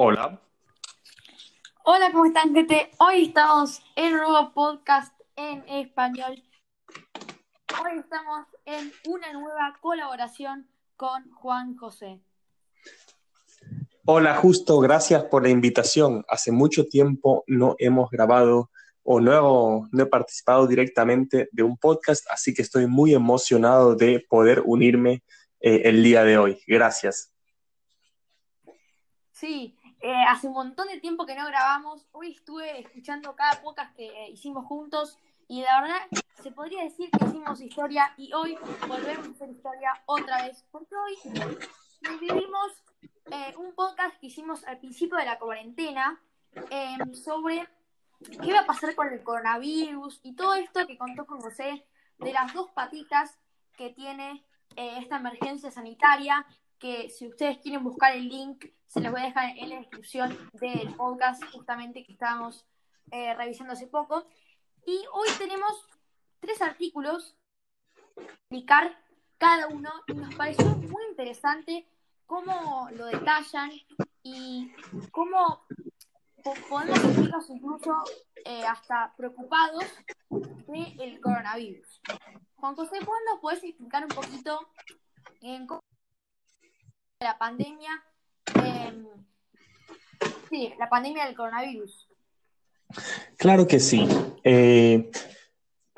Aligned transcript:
Hola. 0.00 0.40
Hola, 1.82 2.12
¿cómo 2.12 2.26
están, 2.26 2.54
gente? 2.54 2.88
Hoy 3.00 3.24
estamos 3.24 3.82
en 3.96 4.14
un 4.14 4.20
nuevo 4.20 4.52
podcast 4.54 5.12
en 5.34 5.68
español. 5.68 6.40
Hoy 7.82 7.98
estamos 7.98 8.46
en 8.64 8.92
una 9.08 9.32
nueva 9.32 9.76
colaboración 9.80 10.68
con 10.94 11.28
Juan 11.32 11.76
José. 11.76 12.20
Hola, 14.04 14.36
justo, 14.36 14.78
gracias 14.78 15.24
por 15.24 15.42
la 15.42 15.48
invitación. 15.48 16.24
Hace 16.28 16.52
mucho 16.52 16.86
tiempo 16.86 17.42
no 17.48 17.74
hemos 17.78 18.08
grabado 18.08 18.70
o 19.02 19.18
no, 19.18 19.88
no 19.90 20.02
he 20.04 20.06
participado 20.06 20.68
directamente 20.68 21.48
de 21.50 21.64
un 21.64 21.76
podcast, 21.76 22.24
así 22.30 22.54
que 22.54 22.62
estoy 22.62 22.86
muy 22.86 23.14
emocionado 23.14 23.96
de 23.96 24.24
poder 24.28 24.62
unirme 24.64 25.24
eh, 25.58 25.82
el 25.86 26.04
día 26.04 26.22
de 26.22 26.38
hoy. 26.38 26.62
Gracias. 26.68 27.32
Sí, 29.38 29.77
eh, 30.00 30.24
hace 30.28 30.46
un 30.46 30.52
montón 30.52 30.88
de 30.88 31.00
tiempo 31.00 31.26
que 31.26 31.34
no 31.34 31.46
grabamos. 31.46 32.06
Hoy 32.12 32.32
estuve 32.32 32.80
escuchando 32.80 33.34
cada 33.34 33.60
podcast 33.60 33.94
que 33.96 34.06
eh, 34.06 34.30
hicimos 34.30 34.64
juntos 34.66 35.18
y 35.48 35.62
la 35.62 35.80
verdad 35.80 36.00
se 36.40 36.52
podría 36.52 36.84
decir 36.84 37.10
que 37.10 37.24
hicimos 37.24 37.60
historia 37.60 38.14
y 38.16 38.32
hoy 38.32 38.56
volvemos 38.86 39.26
a 39.26 39.30
hacer 39.30 39.50
historia 39.50 40.02
otra 40.06 40.42
vez. 40.42 40.64
Porque 40.70 40.94
hoy 40.94 41.16
revivimos 42.02 42.84
eh, 43.26 43.54
un 43.56 43.74
podcast 43.74 44.16
que 44.20 44.28
hicimos 44.28 44.64
al 44.64 44.78
principio 44.78 45.18
de 45.18 45.24
la 45.24 45.38
cuarentena 45.38 46.20
em, 46.70 47.12
sobre 47.14 47.68
qué 48.40 48.52
va 48.52 48.60
a 48.60 48.66
pasar 48.66 48.94
con 48.94 49.12
el 49.12 49.22
coronavirus 49.24 50.20
y 50.22 50.36
todo 50.36 50.54
esto 50.54 50.86
que 50.86 50.96
contó 50.96 51.26
con 51.26 51.40
José 51.40 51.84
de 52.18 52.32
las 52.32 52.54
dos 52.54 52.70
patitas 52.70 53.36
que 53.76 53.90
tiene 53.90 54.44
esta 54.76 55.16
emergencia 55.16 55.70
sanitaria 55.72 56.46
que 56.78 57.10
si 57.10 57.26
ustedes 57.26 57.58
quieren 57.58 57.82
buscar 57.82 58.14
el 58.14 58.28
link, 58.28 58.64
se 58.88 59.00
los 59.00 59.12
voy 59.12 59.20
a 59.20 59.26
dejar 59.26 59.56
en 59.56 59.68
la 59.68 59.76
descripción 59.76 60.36
del 60.54 60.94
podcast 60.96 61.44
justamente 61.52 62.04
que 62.04 62.12
estábamos 62.12 62.66
eh, 63.10 63.34
revisando 63.34 63.74
hace 63.74 63.86
poco. 63.86 64.26
Y 64.86 65.04
hoy 65.12 65.28
tenemos 65.38 65.86
tres 66.40 66.60
artículos, 66.62 67.36
explicar 68.16 68.98
cada 69.36 69.68
uno, 69.68 69.90
y 70.06 70.14
nos 70.14 70.34
pareció 70.34 70.64
muy 70.64 71.04
interesante 71.10 71.86
cómo 72.26 72.88
lo 72.92 73.06
detallan 73.06 73.70
y 74.22 74.72
cómo 75.12 75.66
podemos 76.68 76.98
sentirnos 76.98 77.50
incluso 77.50 77.94
eh, 78.44 78.64
hasta 78.64 79.14
preocupados 79.16 79.84
del 80.30 81.20
coronavirus. 81.20 82.00
Juan 82.56 82.74
José, 82.74 82.96
¿cuándo 83.04 83.40
puedes 83.42 83.62
explicar 83.62 84.02
un 84.04 84.08
poquito 84.08 84.66
en 85.42 85.66
cómo 85.66 85.80
la 87.20 87.36
pandemia, 87.36 87.90
em, 88.54 89.06
sí, 90.48 90.72
la 90.78 90.88
pandemia 90.88 91.26
del 91.26 91.36
coronavirus. 91.36 92.08
Claro 93.36 93.66
que 93.66 93.80
sí. 93.80 94.06
Eh, 94.44 95.10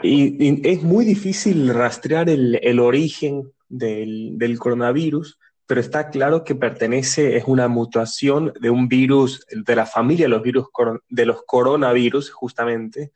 y, 0.02 0.68
es 0.68 0.82
muy 0.82 1.04
difícil 1.04 1.72
rastrear 1.72 2.28
el, 2.28 2.80
origen 2.80 3.52
del, 3.68 4.58
coronavirus, 4.58 5.38
pero 5.66 5.80
está 5.80 6.10
claro 6.10 6.42
que 6.42 6.54
pertenece, 6.54 7.36
es 7.36 7.44
una 7.46 7.68
mutación 7.68 8.52
de 8.60 8.70
un 8.70 8.88
virus, 8.88 9.46
de 9.50 9.76
la 9.76 9.86
familia 9.86 10.24
de 10.24 10.30
los 10.30 10.42
virus, 10.42 10.66
de 11.08 11.26
los 11.26 11.42
coronavirus, 11.44 12.30
justamente. 12.30 13.12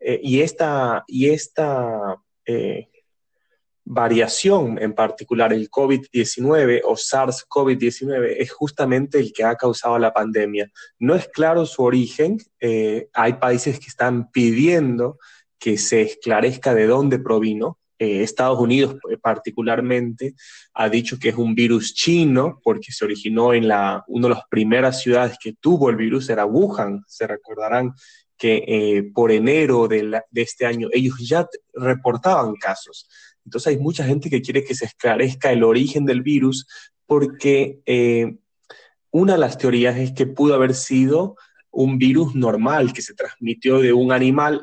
Eh, 0.00 0.20
y 0.22 0.40
esta, 0.40 1.04
y 1.06 1.30
esta 1.30 2.16
eh, 2.46 2.88
variación 3.90 4.78
en 4.82 4.92
particular, 4.92 5.50
el 5.52 5.70
COVID-19 5.70 6.82
o 6.84 6.94
SARS-CoV-19, 6.94 8.36
es 8.38 8.52
justamente 8.52 9.18
el 9.18 9.32
que 9.32 9.44
ha 9.44 9.56
causado 9.56 9.98
la 9.98 10.12
pandemia. 10.12 10.70
No 10.98 11.14
es 11.14 11.26
claro 11.28 11.64
su 11.64 11.82
origen, 11.82 12.36
eh, 12.60 13.08
hay 13.14 13.34
países 13.34 13.80
que 13.80 13.86
están 13.86 14.30
pidiendo 14.30 15.18
que 15.58 15.78
se 15.78 16.02
esclarezca 16.02 16.74
de 16.74 16.86
dónde 16.86 17.18
provino. 17.18 17.78
Eh, 17.98 18.22
Estados 18.22 18.60
Unidos 18.60 18.96
eh, 19.10 19.16
particularmente 19.16 20.34
ha 20.74 20.88
dicho 20.90 21.18
que 21.18 21.30
es 21.30 21.36
un 21.36 21.54
virus 21.54 21.94
chino 21.94 22.60
porque 22.62 22.92
se 22.92 23.06
originó 23.06 23.54
en 23.54 23.68
la, 23.68 24.04
una 24.06 24.28
de 24.28 24.34
las 24.34 24.44
primeras 24.50 25.00
ciudades 25.00 25.38
que 25.42 25.54
tuvo 25.54 25.88
el 25.88 25.96
virus, 25.96 26.28
era 26.28 26.44
Wuhan, 26.44 27.02
se 27.08 27.26
recordarán 27.26 27.94
que 28.36 29.10
por 29.12 29.32
enero 29.32 29.88
de 29.88 30.22
este 30.30 30.64
año 30.64 30.86
ellos 30.92 31.16
ya 31.18 31.44
reportaban 31.74 32.54
casos. 32.54 33.08
Entonces 33.48 33.68
hay 33.68 33.78
mucha 33.78 34.04
gente 34.04 34.28
que 34.28 34.42
quiere 34.42 34.62
que 34.62 34.74
se 34.74 34.84
esclarezca 34.84 35.50
el 35.50 35.64
origen 35.64 36.04
del 36.04 36.20
virus 36.20 36.66
porque 37.06 37.80
eh, 37.86 38.36
una 39.10 39.32
de 39.32 39.38
las 39.38 39.56
teorías 39.56 39.96
es 39.96 40.12
que 40.12 40.26
pudo 40.26 40.54
haber 40.54 40.74
sido 40.74 41.34
un 41.70 41.96
virus 41.96 42.34
normal 42.34 42.92
que 42.92 43.00
se 43.00 43.14
transmitió 43.14 43.78
de 43.78 43.94
un 43.94 44.12
animal, 44.12 44.60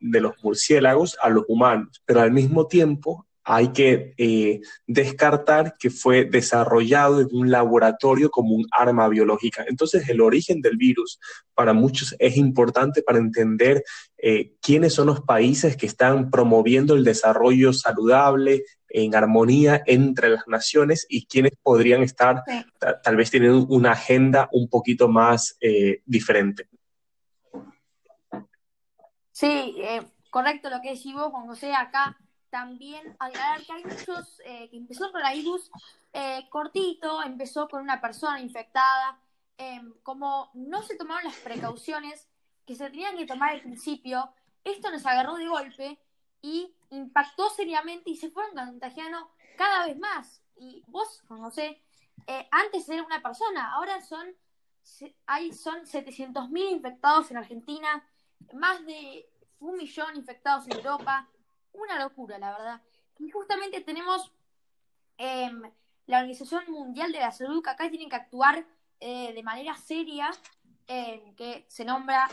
de 0.00 0.20
los 0.20 0.34
murciélagos, 0.42 1.16
a 1.22 1.28
los 1.28 1.44
humanos, 1.46 2.02
pero 2.04 2.22
al 2.22 2.32
mismo 2.32 2.66
tiempo 2.66 3.24
hay 3.44 3.68
que 3.68 4.14
eh, 4.16 4.62
descartar 4.86 5.76
que 5.78 5.90
fue 5.90 6.24
desarrollado 6.24 7.20
en 7.20 7.28
un 7.30 7.50
laboratorio 7.50 8.30
como 8.30 8.54
un 8.54 8.66
arma 8.70 9.06
biológica. 9.08 9.64
Entonces, 9.68 10.08
el 10.08 10.22
origen 10.22 10.62
del 10.62 10.78
virus 10.78 11.20
para 11.52 11.74
muchos 11.74 12.16
es 12.18 12.38
importante 12.38 13.02
para 13.02 13.18
entender 13.18 13.84
eh, 14.16 14.54
quiénes 14.62 14.94
son 14.94 15.08
los 15.08 15.20
países 15.20 15.76
que 15.76 15.86
están 15.86 16.30
promoviendo 16.30 16.94
el 16.94 17.04
desarrollo 17.04 17.74
saludable, 17.74 18.64
en 18.88 19.14
armonía 19.14 19.82
entre 19.86 20.28
las 20.28 20.46
naciones 20.46 21.04
y 21.08 21.26
quiénes 21.26 21.52
podrían 21.60 22.04
estar 22.04 22.44
tal 23.02 23.16
vez 23.16 23.28
teniendo 23.28 23.66
una 23.66 23.90
agenda 23.90 24.48
un 24.52 24.68
poquito 24.68 25.08
más 25.08 25.56
eh, 25.60 26.00
diferente. 26.06 26.68
Sí, 29.32 29.76
correcto 30.30 30.70
lo 30.70 30.80
que 30.80 30.90
decís 30.90 31.12
vos, 31.12 31.32
Juan 31.32 31.46
José, 31.46 31.74
acá 31.74 32.16
también 32.54 33.16
aclarar 33.18 33.64
que 33.64 33.72
hay 33.72 33.82
muchos, 33.82 34.40
eh, 34.44 34.68
que 34.70 34.76
empezó 34.76 35.06
el 35.06 35.10
coronavirus 35.10 35.72
eh, 36.12 36.46
cortito, 36.50 37.20
empezó 37.20 37.68
con 37.68 37.82
una 37.82 38.00
persona 38.00 38.40
infectada, 38.40 39.18
em, 39.58 39.92
como 40.04 40.52
no 40.54 40.80
se 40.84 40.94
tomaron 40.94 41.24
las 41.24 41.34
precauciones 41.38 42.28
que 42.64 42.76
se 42.76 42.88
tenían 42.90 43.16
que 43.16 43.26
tomar 43.26 43.50
al 43.50 43.60
principio, 43.60 44.32
esto 44.62 44.88
nos 44.92 45.04
agarró 45.04 45.34
de 45.34 45.48
golpe 45.48 45.98
y 46.42 46.72
impactó 46.90 47.50
seriamente 47.50 48.10
y 48.10 48.16
se 48.16 48.30
fueron 48.30 48.54
contagiando 48.54 49.32
cada 49.58 49.86
vez 49.88 49.98
más. 49.98 50.40
Y 50.56 50.84
vos, 50.86 51.24
Juan 51.26 51.40
José, 51.40 51.82
eh, 52.28 52.48
antes 52.52 52.88
era 52.88 53.02
una 53.02 53.20
persona, 53.20 53.72
ahora 53.72 54.00
son, 54.00 54.28
hay, 55.26 55.52
son 55.52 55.86
700.000 55.86 56.70
infectados 56.70 57.32
en 57.32 57.36
Argentina, 57.38 58.08
más 58.52 58.86
de 58.86 59.28
un 59.58 59.76
millón 59.76 60.14
infectados 60.14 60.68
en 60.68 60.76
Europa, 60.76 61.28
una 61.74 61.98
locura, 61.98 62.38
la 62.38 62.52
verdad. 62.52 62.82
Y 63.18 63.30
justamente 63.30 63.80
tenemos 63.80 64.32
em, 65.18 65.62
la 66.06 66.18
Organización 66.18 66.64
Mundial 66.70 67.12
de 67.12 67.20
la 67.20 67.32
Salud, 67.32 67.62
que 67.62 67.70
acá 67.70 67.88
tienen 67.90 68.08
que 68.08 68.16
actuar 68.16 68.66
eh, 69.00 69.32
de 69.32 69.42
manera 69.42 69.76
seria, 69.76 70.30
em, 70.86 71.34
que 71.34 71.66
se 71.68 71.84
nombra 71.84 72.28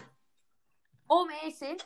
OMS, 1.07 1.77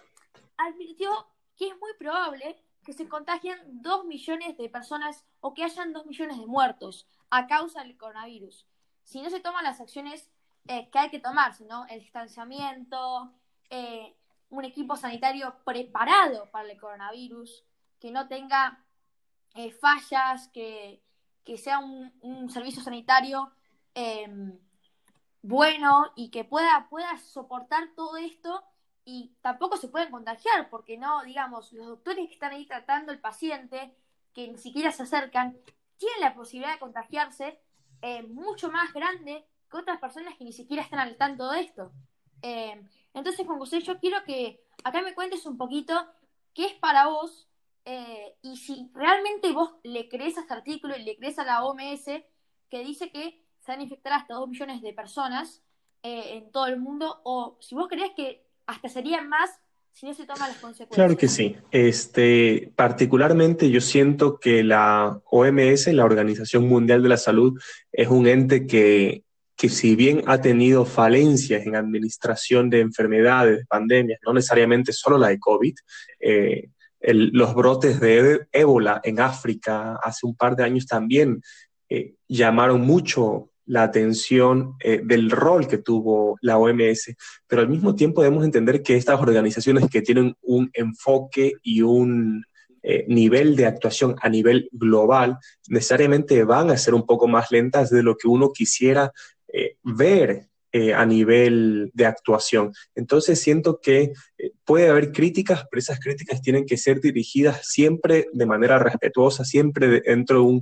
advirtió 0.58 1.28
que 1.56 1.68
es 1.68 1.80
muy 1.80 1.94
probable 1.98 2.62
que 2.86 2.94
se 2.94 3.10
contagien 3.10 3.58
dos 3.82 4.06
millones 4.06 4.58
de 4.58 4.70
personas 4.70 5.26
o 5.42 5.54
que 5.54 5.64
hayan 5.64 5.92
dos 5.92 6.06
millones 6.06 6.38
de 6.38 6.46
muertos 6.46 7.08
a 7.32 7.48
causa 7.48 7.82
del 7.82 7.98
coronavirus. 7.98 8.68
Si 9.04 9.22
no 9.22 9.30
se 9.30 9.40
toman 9.40 9.64
las 9.64 9.82
acciones 9.82 10.30
eh, 10.68 10.90
que 10.92 11.00
hay 11.00 11.10
que 11.10 11.20
tomar, 11.20 11.56
sino 11.56 11.86
el 11.88 12.00
distanciamiento, 12.00 13.34
eh, 13.70 14.16
un 14.50 14.66
equipo 14.66 14.96
sanitario 14.96 15.56
preparado 15.66 16.50
para 16.52 16.72
el 16.72 16.80
coronavirus, 16.80 17.64
que 18.00 18.12
no 18.12 18.28
tenga 18.28 18.84
eh, 19.56 19.72
fallas, 19.72 20.50
que, 20.50 21.02
sea 21.58 21.80
un, 21.80 22.50
servicio 22.50 22.82
sanitario 22.82 23.52
em, 23.94 24.60
bueno 25.42 26.12
y 26.16 26.30
que 26.30 26.44
pueda, 26.44 26.88
pueda 26.90 27.18
soportar 27.18 27.90
todo 27.96 28.18
esto 28.18 28.64
y 29.06 29.36
tampoco 29.42 29.78
se 29.78 29.88
pueden 29.88 30.10
contagiar, 30.10 30.70
porque 30.70 30.98
no, 30.98 31.24
digamos, 31.24 31.72
los 31.72 31.88
doctores 31.88 32.28
que 32.28 32.34
están 32.34 32.52
ahí 32.52 32.66
tratando 32.66 33.12
al 33.12 33.20
paciente, 33.20 33.96
que 34.34 34.48
ni 34.48 34.58
siquiera 34.58 34.92
se 34.92 35.04
acercan, 35.04 35.56
tienen 35.98 36.22
la 36.22 36.34
posibilidad 36.34 36.74
de 36.74 36.80
contagiarse 36.80 37.60
eh, 38.02 38.24
mucho 38.24 38.72
más 38.72 38.92
grande 38.94 39.46
que 39.70 39.78
otras 39.78 40.00
personas 40.00 40.36
que 40.36 40.44
ni 40.44 40.52
siquiera 40.52 40.84
están 40.84 41.00
al 41.00 41.18
tanto 41.18 41.50
de 41.52 41.62
esto. 41.62 41.92
Em, 42.42 42.88
entonces, 43.16 43.46
Juan 43.46 43.60
José, 43.60 43.82
yo 43.82 43.98
quiero 44.00 44.18
que 44.26 44.62
acá 44.84 45.02
me 45.02 45.16
cuentes 45.16 45.46
un 45.46 45.58
poquito 45.58 45.94
qué 46.54 46.66
es 46.66 46.74
para 46.74 47.08
vos 47.08 47.48
eh, 47.86 48.36
y 48.42 48.58
si 48.58 48.90
realmente 48.94 49.52
vos 49.52 49.76
le 49.84 50.10
crees 50.10 50.38
a 50.38 50.42
este 50.42 50.54
artículo 50.54 50.98
y 50.98 51.04
le 51.04 51.18
crees 51.18 51.40
a 51.40 51.46
la 51.46 51.64
OMS 51.64 52.06
que 52.70 52.84
dice 52.84 53.12
que 53.12 53.42
se 53.60 53.72
van 53.72 53.80
a 53.80 53.84
infectar 53.84 54.14
hasta 54.14 54.34
2 54.34 54.50
millones 54.50 54.82
de 54.82 54.94
personas 54.94 55.64
eh, 56.04 56.38
en 56.38 56.52
todo 56.52 56.68
el 56.68 56.78
mundo, 56.78 57.22
o 57.24 57.58
si 57.62 57.74
vos 57.74 57.88
crees 57.88 58.12
que 58.16 58.46
hasta 58.68 58.90
serían 58.90 59.30
más 59.30 59.50
si 59.94 60.06
no 60.06 60.14
se 60.14 60.26
toman 60.26 60.50
las 60.50 60.58
consecuencias. 60.58 60.96
Claro 60.96 61.18
que 61.18 61.30
sí. 61.30 61.56
Este, 61.72 62.72
particularmente 62.76 63.70
yo 63.72 63.80
siento 63.80 64.40
que 64.40 64.62
la 64.62 65.22
OMS, 65.26 65.88
la 65.94 66.04
Organización 66.04 66.68
Mundial 66.68 67.02
de 67.02 67.10
la 67.10 67.18
Salud, 67.18 67.58
es 67.94 68.10
un 68.10 68.28
ente 68.28 68.68
que 68.68 69.25
que 69.56 69.70
si 69.70 69.96
bien 69.96 70.22
ha 70.26 70.42
tenido 70.42 70.86
falencias 70.86 71.66
en 71.66 71.76
administración 71.76 72.70
de 72.70 72.82
enfermedades, 72.82 73.60
de 73.60 73.66
pandemias, 73.66 74.20
no 74.26 74.34
necesariamente 74.34 74.92
solo 74.92 75.18
la 75.18 75.30
de 75.30 75.40
COVID, 75.40 75.76
eh, 76.20 76.70
los 77.08 77.54
brotes 77.54 78.00
de 78.00 78.48
ébola 78.52 79.00
en 79.04 79.20
África 79.20 79.98
hace 80.04 80.26
un 80.26 80.36
par 80.36 80.56
de 80.56 80.64
años 80.64 80.88
también 80.88 81.42
eh, 81.88 82.16
llamaron 82.28 82.82
mucho 82.82 83.52
la 83.68 83.84
atención 83.84 84.76
eh, 84.84 85.02
del 85.04 85.32
rol 85.32 85.68
que 85.68 85.78
tuvo 85.78 86.38
la 86.42 86.58
OMS, 86.58 87.16
pero 87.48 87.62
al 87.62 87.70
mismo 87.70 87.96
tiempo 87.96 88.22
debemos 88.22 88.44
entender 88.44 88.82
que 88.82 88.96
estas 88.96 89.22
organizaciones 89.22 89.88
que 89.90 90.02
tienen 90.02 90.36
un 90.42 90.70
enfoque 90.74 91.54
y 91.64 91.82
un 91.82 92.44
nivel 93.08 93.56
de 93.56 93.66
actuación 93.66 94.16
a 94.22 94.30
nivel 94.30 94.70
global 94.72 95.40
necesariamente 95.70 96.44
van 96.44 96.70
a 96.70 96.78
ser 96.78 96.94
un 96.94 97.04
poco 97.04 97.28
más 97.28 97.50
lentas 97.50 97.90
de 97.90 98.04
lo 98.04 98.16
que 98.16 98.28
uno 98.28 98.52
quisiera 98.54 99.12
eh, 99.58 99.78
ver 99.84 100.50
eh, 100.74 100.94
a 100.94 101.06
nivel 101.06 101.90
de 101.94 102.06
actuación. 102.06 102.74
Entonces 102.94 103.40
siento 103.40 103.80
que 103.82 104.12
eh, 104.38 104.52
puede 104.66 104.90
haber 104.90 105.14
críticas, 105.14 105.64
pero 105.72 105.80
esas 105.80 106.02
críticas 106.02 106.42
tienen 106.42 106.66
que 106.66 106.76
ser 106.76 107.00
dirigidas 107.00 107.66
siempre 107.66 108.28
de 108.34 108.46
manera 108.46 108.80
respetuosa, 108.80 109.46
siempre 109.46 110.02
dentro 110.02 110.40
de 110.40 110.44
un 110.44 110.62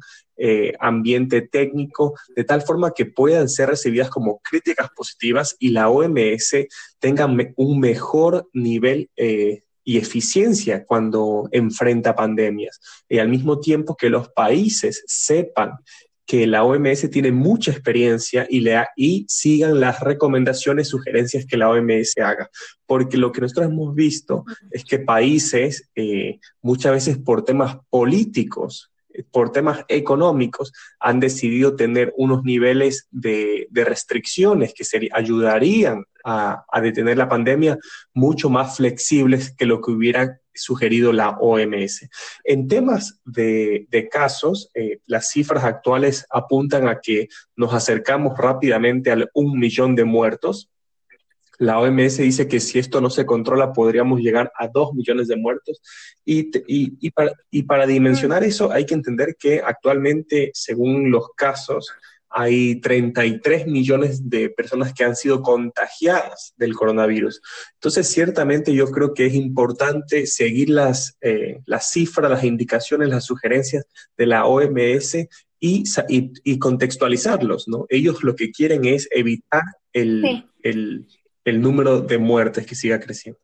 ambiente 0.79 1.41
técnico, 1.41 2.15
de 2.35 2.43
tal 2.43 2.63
forma 2.63 2.91
que 2.91 3.05
puedan 3.05 3.47
ser 3.47 3.69
recibidas 3.69 4.09
como 4.09 4.39
críticas 4.39 4.89
positivas 4.95 5.55
y 5.57 5.69
la 5.69 5.89
OMS 5.89 6.67
tenga 6.99 7.25
un 7.55 7.79
mejor 7.79 8.49
nivel 8.51 9.09
y 9.15 9.97
eficiencia 9.97 10.85
cuando 10.85 11.47
enfrenta 11.51 12.15
pandemias. 12.15 12.81
Y 13.07 13.19
al 13.19 13.29
mismo 13.29 13.59
tiempo 13.59 13.95
que 13.95 14.09
los 14.09 14.29
países 14.29 15.03
sepan 15.05 15.77
que 16.25 16.47
la 16.47 16.63
OMS 16.63 17.09
tiene 17.09 17.31
mucha 17.31 17.71
experiencia 17.71 18.47
y, 18.49 18.61
le 18.61 18.81
y 18.95 19.25
sigan 19.27 19.79
las 19.79 19.99
recomendaciones, 19.99 20.87
sugerencias 20.87 21.45
que 21.45 21.57
la 21.57 21.69
OMS 21.69 22.17
haga. 22.17 22.49
Porque 22.85 23.17
lo 23.17 23.31
que 23.31 23.41
nosotros 23.41 23.67
hemos 23.67 23.93
visto 23.93 24.45
es 24.71 24.85
que 24.85 24.99
países, 24.99 25.89
eh, 25.95 26.39
muchas 26.61 26.93
veces 26.93 27.17
por 27.17 27.43
temas 27.43 27.77
políticos, 27.89 28.92
por 29.31 29.51
temas 29.51 29.85
económicos, 29.87 30.71
han 30.99 31.19
decidido 31.19 31.75
tener 31.75 32.13
unos 32.17 32.43
niveles 32.43 33.07
de, 33.11 33.67
restricciones 33.71 34.73
que 34.73 34.85
ayudarían 35.11 36.05
a, 36.23 36.63
a, 36.71 36.81
detener 36.81 37.17
la 37.17 37.27
pandemia 37.27 37.77
mucho 38.13 38.49
más 38.49 38.77
flexibles 38.77 39.53
que 39.55 39.65
lo 39.65 39.81
que 39.81 39.91
hubieran 39.91 40.39
sugerido 40.53 41.11
la 41.13 41.31
OMS. 41.39 42.09
En 42.43 42.67
temas 42.67 43.19
de, 43.25 43.87
casos, 44.11 44.69
eh, 44.73 44.99
las 45.05 45.29
cifras 45.29 45.63
actuales 45.63 46.25
apuntan 46.29 46.87
a 46.87 46.99
que 46.99 47.27
nos 47.55 47.73
acercamos 47.73 48.37
rápidamente 48.37 49.11
al 49.11 49.29
un 49.33 49.57
millón 49.57 49.95
de 49.95 50.05
muertos. 50.05 50.69
La 51.59 51.79
OMS 51.79 52.17
dice 52.17 52.47
que 52.47 52.59
si 52.59 52.79
esto 52.79 52.99
no 52.99 53.09
se 53.09 53.25
controla 53.25 53.73
podríamos 53.73 54.19
llegar 54.19 54.51
a 54.57 54.67
dos 54.67 54.93
millones 54.93 55.27
de 55.27 55.35
muertos. 55.35 55.81
Y, 56.25 56.49
y, 56.67 57.11
para, 57.11 57.33
y 57.51 57.63
para 57.63 57.85
dimensionar 57.85 58.43
eso 58.43 58.71
hay 58.71 58.85
que 58.85 58.93
entender 58.93 59.35
que 59.37 59.61
actualmente, 59.63 60.51
según 60.53 61.11
los 61.11 61.29
casos, 61.35 61.93
hay 62.35 62.81
33 62.81 63.67
millones 63.67 64.27
de 64.27 64.49
personas 64.49 64.91
que 64.93 65.03
han 65.03 65.15
sido 65.15 65.43
contagiadas 65.43 66.53
del 66.57 66.73
coronavirus. 66.73 67.41
Entonces, 67.75 68.09
ciertamente 68.09 68.73
yo 68.73 68.87
creo 68.87 69.13
que 69.13 69.27
es 69.27 69.35
importante 69.35 70.25
seguir 70.25 70.71
las, 70.71 71.15
eh, 71.21 71.59
las 71.67 71.91
cifras, 71.91 72.31
las 72.31 72.43
indicaciones, 72.43 73.09
las 73.09 73.25
sugerencias 73.25 73.85
de 74.17 74.25
la 74.25 74.45
OMS 74.45 75.27
y, 75.59 75.83
y, 76.43 76.59
contextualizarlos, 76.59 77.67
¿no? 77.67 77.85
Ellos 77.87 78.23
lo 78.23 78.35
que 78.35 78.51
quieren 78.51 78.83
es 78.83 79.07
evitar 79.11 79.63
el, 79.93 80.45
el, 80.63 81.07
el 81.45 81.61
número 81.61 82.01
de 82.01 82.17
muertes 82.17 82.65
que 82.65 82.75
siga 82.75 82.99
creciendo. 82.99 83.39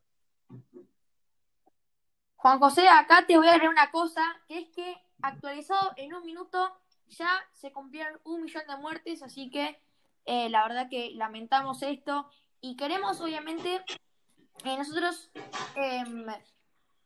Juan 2.36 2.58
José, 2.58 2.88
acá 2.88 3.26
te 3.26 3.36
voy 3.36 3.46
a 3.48 3.50
agregar 3.50 3.70
una 3.70 3.90
cosa, 3.90 4.22
que 4.48 4.60
es 4.60 4.68
que 4.70 4.96
actualizado 5.20 5.92
en 5.96 6.14
un 6.14 6.24
minuto 6.24 6.74
ya 7.08 7.28
se 7.52 7.70
cumplieron 7.72 8.18
un 8.24 8.44
millón 8.44 8.66
de 8.66 8.76
muertes, 8.76 9.22
así 9.22 9.50
que 9.50 9.78
eh, 10.24 10.48
la 10.48 10.62
verdad 10.62 10.88
que 10.88 11.10
lamentamos 11.14 11.82
esto 11.82 12.30
y 12.60 12.76
queremos 12.76 13.20
obviamente 13.20 13.82
eh, 14.64 14.76
nosotros 14.76 15.30
em, 15.74 16.26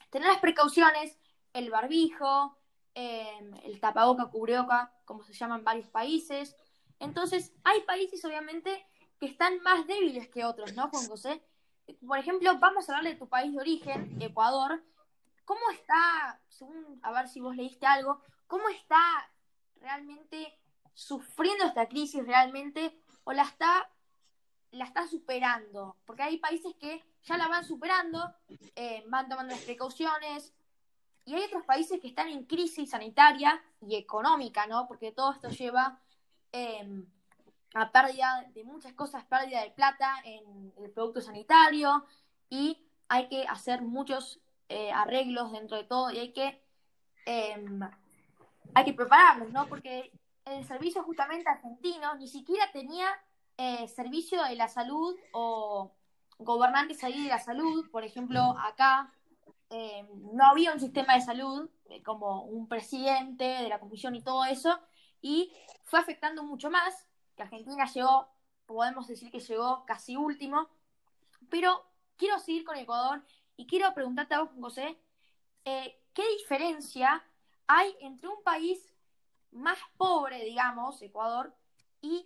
tener 0.09 0.27
las 0.27 0.39
precauciones, 0.39 1.17
el 1.53 1.69
barbijo, 1.69 2.57
em, 2.95 3.53
el 3.63 3.79
tapaboca, 3.79 4.27
cubreboca, 4.27 4.93
como 5.05 5.23
se 5.23 5.33
llama 5.33 5.57
en 5.57 5.63
varios 5.63 5.89
países. 5.89 6.55
Entonces, 7.01 7.51
hay 7.63 7.81
países 7.81 8.23
obviamente 8.23 8.85
que 9.19 9.25
están 9.25 9.61
más 9.61 9.85
débiles 9.87 10.29
que 10.29 10.45
otros, 10.45 10.73
¿no, 10.73 10.89
Juan 10.89 11.07
José? 11.07 11.43
Por 12.07 12.17
ejemplo, 12.17 12.57
vamos 12.59 12.87
a 12.87 12.95
hablar 12.95 13.11
de 13.11 13.19
tu 13.19 13.27
país 13.27 13.51
de 13.51 13.59
origen, 13.59 14.21
Ecuador, 14.21 14.81
¿Cómo 15.51 15.69
está, 15.71 16.39
según, 16.47 16.99
a 17.03 17.11
ver 17.11 17.27
si 17.27 17.41
vos 17.41 17.55
leíste 17.55 17.85
algo, 17.85 18.21
cómo 18.47 18.69
está 18.69 19.29
realmente 19.81 20.57
sufriendo 20.93 21.65
esta 21.65 21.89
crisis 21.89 22.25
realmente 22.25 22.97
o 23.25 23.33
la 23.33 23.43
está, 23.43 23.89
la 24.71 24.85
está 24.85 25.07
superando? 25.07 25.97
Porque 26.05 26.23
hay 26.23 26.37
países 26.37 26.73
que 26.79 27.03
ya 27.23 27.37
la 27.37 27.49
van 27.49 27.65
superando, 27.65 28.33
eh, 28.75 29.03
van 29.07 29.27
tomando 29.27 29.53
las 29.53 29.63
precauciones, 29.63 30.53
y 31.25 31.35
hay 31.35 31.43
otros 31.43 31.65
países 31.65 31.99
que 31.99 32.07
están 32.07 32.29
en 32.29 32.45
crisis 32.45 32.91
sanitaria 32.91 33.61
y 33.81 33.95
económica, 33.95 34.67
¿no? 34.67 34.87
Porque 34.87 35.11
todo 35.11 35.33
esto 35.33 35.49
lleva 35.49 35.99
em, 36.51 37.05
a 37.73 37.91
pérdida 37.91 38.49
de 38.53 38.63
muchas 38.63 38.93
cosas, 38.93 39.23
pérdida 39.25 39.61
de 39.61 39.71
plata 39.71 40.13
en 40.23 40.73
el 40.77 40.91
producto 40.91 41.21
sanitario 41.21 42.05
y 42.49 42.77
hay 43.07 43.27
que 43.27 43.45
hacer 43.47 43.81
muchos 43.81 44.39
eh, 44.69 44.91
arreglos 44.91 45.51
dentro 45.51 45.77
de 45.77 45.83
todo 45.83 46.11
y 46.11 46.19
hay 46.19 46.33
que, 46.33 46.61
em, 47.25 47.81
hay 48.73 48.85
que 48.85 48.93
prepararnos, 48.93 49.51
¿no? 49.51 49.67
Porque 49.67 50.11
el 50.45 50.65
servicio 50.65 51.03
justamente 51.03 51.49
argentino 51.49 52.15
ni 52.15 52.27
siquiera 52.27 52.71
tenía 52.71 53.07
eh, 53.57 53.87
servicio 53.87 54.43
de 54.43 54.55
la 54.55 54.67
salud 54.67 55.15
o 55.33 55.91
gobernantes 56.39 57.03
ahí 57.03 57.23
de 57.23 57.29
la 57.29 57.39
salud, 57.39 57.89
por 57.91 58.03
ejemplo, 58.03 58.55
acá 58.59 59.13
em, 59.69 60.07
no 60.33 60.45
había 60.45 60.73
un 60.73 60.79
sistema 60.79 61.15
de 61.15 61.21
salud 61.21 61.69
eh, 61.89 62.01
como 62.03 62.43
un 62.43 62.67
presidente 62.67 63.43
de 63.43 63.69
la 63.69 63.79
comisión 63.79 64.15
y 64.15 64.21
todo 64.21 64.45
eso, 64.45 64.79
y 65.21 65.53
fue 65.83 65.99
afectando 65.99 66.43
mucho 66.43 66.69
más, 66.69 67.07
que 67.35 67.43
Argentina 67.43 67.85
llegó, 67.85 68.27
podemos 68.65 69.07
decir 69.07 69.31
que 69.31 69.39
llegó 69.39 69.85
casi 69.85 70.15
último, 70.15 70.69
pero 71.49 71.83
quiero 72.17 72.39
seguir 72.39 72.63
con 72.63 72.77
Ecuador 72.77 73.21
y 73.57 73.67
quiero 73.67 73.93
preguntarte 73.93 74.35
a 74.35 74.41
vos, 74.41 74.49
José, 74.59 74.97
eh, 75.65 75.95
¿qué 76.13 76.23
diferencia 76.39 77.23
hay 77.67 77.95
entre 78.01 78.27
un 78.27 78.41
país 78.43 78.79
más 79.51 79.77
pobre, 79.97 80.43
digamos, 80.43 81.01
Ecuador, 81.01 81.53
y 82.01 82.25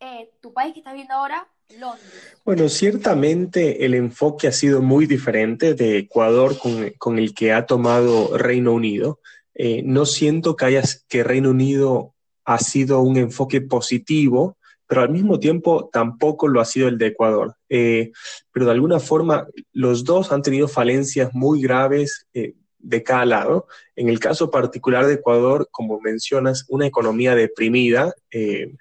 eh, 0.00 0.32
tu 0.40 0.52
país 0.52 0.72
que 0.72 0.80
estás 0.80 0.94
viendo 0.94 1.14
ahora, 1.14 1.46
Londres? 1.78 2.40
Bueno, 2.44 2.68
ciertamente 2.68 3.84
el 3.84 3.94
enfoque 3.94 4.48
ha 4.48 4.52
sido 4.52 4.82
muy 4.82 5.06
diferente 5.06 5.74
de 5.74 5.98
Ecuador 5.98 6.56
con, 6.58 7.18
el 7.18 7.34
que 7.34 7.52
ha 7.52 7.66
tomado 7.66 8.36
Reino 8.36 8.72
Unido. 8.72 9.20
Eh, 9.54 9.82
no 9.84 10.06
siento 10.06 10.56
que, 10.56 10.64
hayas, 10.64 11.04
que 11.08 11.22
Reino 11.22 11.50
Unido 11.50 12.14
ha 12.44 12.58
sido 12.58 13.00
un 13.00 13.16
enfoque 13.16 13.60
positivo 13.60 14.56
pero 14.92 15.00
al 15.00 15.08
mismo 15.08 15.40
tiempo 15.40 15.88
tampoco 15.90 16.48
lo 16.48 16.60
ha 16.60 16.66
sido 16.66 16.86
el 16.86 16.98
de 16.98 17.06
Ecuador. 17.06 17.56
Eh, 17.70 18.12
pero 18.52 18.66
de 18.66 18.72
alguna 18.72 19.00
forma 19.00 19.46
los 19.72 20.04
dos 20.04 20.32
han 20.32 20.42
tenido 20.42 20.68
falencias 20.68 21.32
muy 21.32 21.62
graves 21.62 22.26
eh, 22.34 22.52
de 22.78 23.02
cada 23.02 23.24
lado. 23.24 23.66
En 23.96 24.10
el 24.10 24.20
caso 24.20 24.50
particular 24.50 25.06
de 25.06 25.14
Ecuador, 25.14 25.66
como 25.70 25.98
mencionas, 25.98 26.66
una 26.68 26.86
economía 26.86 27.34
deprimida, 27.34 28.12
eh, 28.30 28.74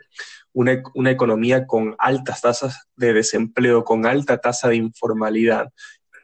una, 0.52 0.82
economía 1.10 1.66
con 1.66 1.96
altas 1.98 2.42
tasas 2.42 2.90
de 2.98 3.14
desempleo, 3.14 3.86
con 3.86 4.06
alta 4.06 4.38
tasa 4.38 4.68
de 4.68 4.76
informalidad. 4.76 5.72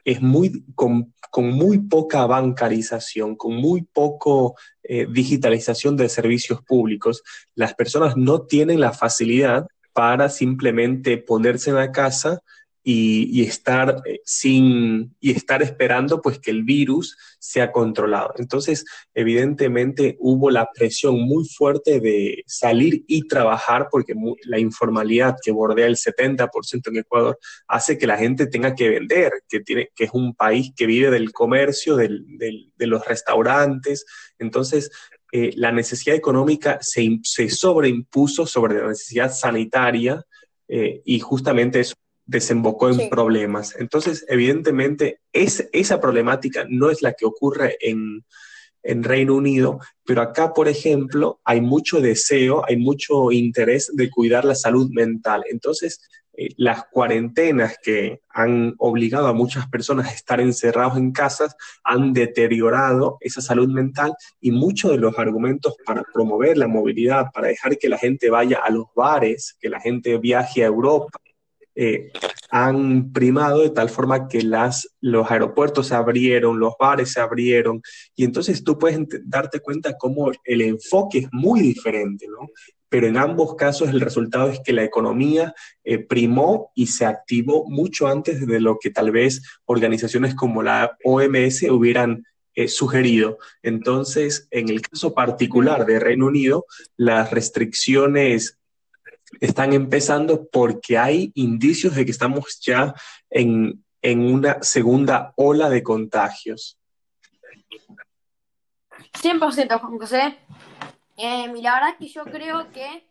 Es 0.08 0.22
muy, 0.22 0.64
con, 0.74 1.12
muy 1.36 1.80
poca 1.80 2.24
bancarización, 2.24 3.36
con 3.36 3.54
muy 3.54 3.82
poco 3.82 4.56
eh, 4.82 5.06
digitalización 5.06 5.98
de 5.98 6.08
servicios 6.08 6.62
públicos, 6.62 7.22
las 7.54 7.74
personas 7.74 8.16
no 8.16 8.40
tienen 8.40 8.80
la 8.80 8.92
facilidad 8.92 9.66
para 9.92 10.30
simplemente 10.30 11.18
ponerse 11.18 11.68
en 11.68 11.76
la 11.76 11.92
casa 11.92 12.40
y, 12.82 13.42
estar 13.42 14.02
eh, 14.06 14.20
sin 14.24 15.14
y 15.20 15.32
estar 15.32 15.62
esperando 15.62 16.22
pues 16.22 16.38
que 16.38 16.50
el 16.50 16.64
virus 16.64 17.16
sea 17.38 17.70
controlado. 17.70 18.32
Entonces, 18.36 18.84
evidentemente 19.14 20.16
hubo 20.20 20.50
la 20.50 20.70
presión 20.72 21.20
muy 21.20 21.46
fuerte 21.46 22.00
de 22.00 22.44
salir 22.46 23.04
y 23.06 23.28
trabajar 23.28 23.88
porque 23.90 24.14
la 24.44 24.58
informalidad 24.58 25.36
que 25.42 25.52
bordea 25.52 25.86
el 25.86 25.96
70% 25.96 26.88
en 26.88 26.96
Ecuador 26.96 27.38
hace 27.66 27.98
que 27.98 28.06
la 28.06 28.16
gente 28.16 28.46
tenga 28.46 28.74
que 28.74 28.88
vender, 28.88 29.32
que 29.48 29.60
tiene 29.60 29.90
que 29.94 30.04
es 30.04 30.10
un 30.12 30.34
país 30.34 30.72
que 30.76 30.86
vive 30.86 31.10
del 31.10 31.32
comercio, 31.32 31.96
del, 31.96 32.24
de 32.38 32.86
los 32.86 33.04
restaurantes. 33.06 34.06
Entonces, 34.38 34.90
eh, 35.30 35.52
la 35.56 35.72
necesidad 35.72 36.16
económica 36.16 36.78
se, 36.80 37.18
se 37.22 37.50
sobreimpuso 37.50 38.46
sobre 38.46 38.80
la 38.80 38.88
necesidad 38.88 39.30
sanitaria 39.30 40.24
eh, 40.68 41.02
y 41.04 41.20
justamente 41.20 41.80
eso 41.80 41.94
desembocó 42.28 42.90
en 42.90 43.08
problemas. 43.08 43.74
Entonces, 43.78 44.24
evidentemente, 44.28 45.20
es, 45.32 45.66
esa 45.72 45.98
problemática 45.98 46.66
no 46.68 46.90
es 46.90 47.02
la 47.02 47.14
que 47.14 47.24
ocurre 47.24 47.76
en, 47.80 48.24
Reino 48.84 49.34
Unido, 49.34 49.80
pero 50.06 50.22
acá, 50.22 50.54
por 50.54 50.66
ejemplo, 50.66 51.40
hay 51.44 51.60
mucho 51.60 52.00
deseo, 52.00 52.64
hay 52.66 52.78
mucho 52.78 53.32
interés 53.32 53.90
de 53.92 54.08
cuidar 54.08 54.46
la 54.46 54.54
salud 54.54 54.88
mental. 54.90 55.44
Entonces, 55.50 56.00
eh, 56.32 56.54
las 56.56 56.84
cuarentenas 56.86 57.76
que 57.82 58.22
han 58.30 58.74
obligado 58.78 59.26
a 59.26 59.34
muchas 59.34 59.68
personas 59.68 60.08
a 60.08 60.14
estar 60.14 60.40
encerrados 60.40 60.96
en 60.96 61.12
casas 61.12 61.54
han 61.84 62.14
deteriorado 62.14 63.18
esa 63.20 63.42
salud 63.42 63.68
mental 63.68 64.14
y 64.40 64.52
muchos 64.52 64.92
de 64.92 64.98
los 64.98 65.18
argumentos 65.18 65.74
para 65.84 66.02
promover 66.14 66.56
la 66.56 66.68
movilidad, 66.68 67.26
para 67.34 67.48
dejar 67.48 67.76
que 67.76 67.90
la 67.90 67.98
gente 67.98 68.30
vaya 68.30 68.60
a 68.64 68.70
los 68.70 68.86
bares, 68.96 69.54
que 69.60 69.68
la 69.68 69.80
gente 69.80 70.16
viaje 70.16 70.62
a 70.62 70.68
Europa, 70.68 71.20
eh, 71.80 72.10
han 72.50 73.12
primado 73.12 73.62
de 73.62 73.70
tal 73.70 73.88
forma 73.88 74.26
que 74.26 74.42
las, 74.42 74.96
los 75.00 75.30
aeropuertos 75.30 75.86
se 75.86 75.94
abrieron, 75.94 76.58
los 76.58 76.74
bares 76.76 77.12
se 77.12 77.20
abrieron, 77.20 77.80
y 78.16 78.24
entonces 78.24 78.64
tú 78.64 78.76
puedes 78.76 78.98
darte 79.24 79.60
cuenta 79.60 79.96
cómo 79.96 80.32
el 80.42 80.60
enfoque 80.62 81.18
es 81.18 81.28
muy 81.30 81.60
diferente, 81.60 82.26
¿no? 82.26 82.48
Pero 82.88 83.06
en 83.06 83.16
ambos 83.16 83.54
casos 83.54 83.90
el 83.90 84.00
resultado 84.00 84.48
es 84.48 84.58
que 84.58 84.72
la 84.72 84.82
economía 84.82 85.54
eh, 85.84 85.98
primó 85.98 86.72
y 86.74 86.88
se 86.88 87.04
activó 87.04 87.64
mucho 87.68 88.08
antes 88.08 88.44
de 88.44 88.60
lo 88.60 88.78
que 88.80 88.90
tal 88.90 89.12
vez 89.12 89.40
organizaciones 89.66 90.34
como 90.34 90.64
la 90.64 90.96
OMS 91.04 91.62
hubieran 91.70 92.24
eh, 92.56 92.66
sugerido. 92.66 93.38
Entonces, 93.62 94.48
en 94.50 94.68
el 94.68 94.80
caso 94.80 95.14
particular 95.14 95.86
de 95.86 96.00
Reino 96.00 96.26
Unido, 96.26 96.66
las 96.96 97.30
restricciones 97.30 98.57
están 99.40 99.72
empezando 99.72 100.48
porque 100.48 100.98
hay 100.98 101.32
indicios 101.34 101.94
de 101.94 102.04
que 102.04 102.10
estamos 102.10 102.60
ya 102.60 102.94
en, 103.30 103.84
una 104.02 104.62
segunda 104.62 105.32
ola 105.36 105.68
de 105.68 105.82
contagios. 105.82 106.78
100% 109.20 109.80
Juan 109.80 109.98
José. 109.98 110.38
Eh, 111.16 111.52
la 111.60 111.74
verdad 111.74 111.98
que 111.98 112.08
yo 112.08 112.24
creo 112.24 112.70
que 112.72 113.06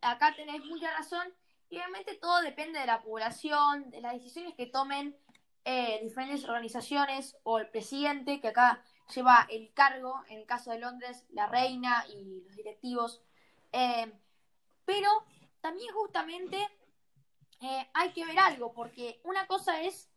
acá 0.00 0.34
tenés 0.36 0.64
mucha 0.64 0.90
razón 0.96 1.32
obviamente 1.70 2.14
todo 2.14 2.40
depende 2.40 2.78
de 2.78 2.86
la 2.86 3.02
población, 3.02 3.90
de 3.90 4.00
las 4.00 4.14
decisiones 4.14 4.54
que 4.54 4.66
tomen 4.66 5.16
eh, 5.64 6.00
diferentes 6.02 6.44
organizaciones 6.44 7.36
o 7.42 7.58
el 7.58 7.68
presidente 7.68 8.40
que 8.40 8.48
acá 8.48 8.82
lleva 9.14 9.46
el 9.50 9.72
cargo, 9.74 10.22
en 10.28 10.38
el 10.38 10.46
caso 10.46 10.70
de 10.70 10.78
Londres, 10.78 11.26
la 11.30 11.46
reina 11.46 12.04
y 12.08 12.42
los 12.46 12.56
directivos. 12.56 13.22
Eh, 13.72 14.12
pero 14.84 15.08
también 15.60 15.92
justamente 15.92 16.58
eh, 17.60 17.90
hay 17.94 18.12
que 18.12 18.24
ver 18.24 18.38
algo, 18.38 18.72
porque 18.72 19.20
una 19.24 19.46
cosa 19.46 19.80
es 19.82 20.08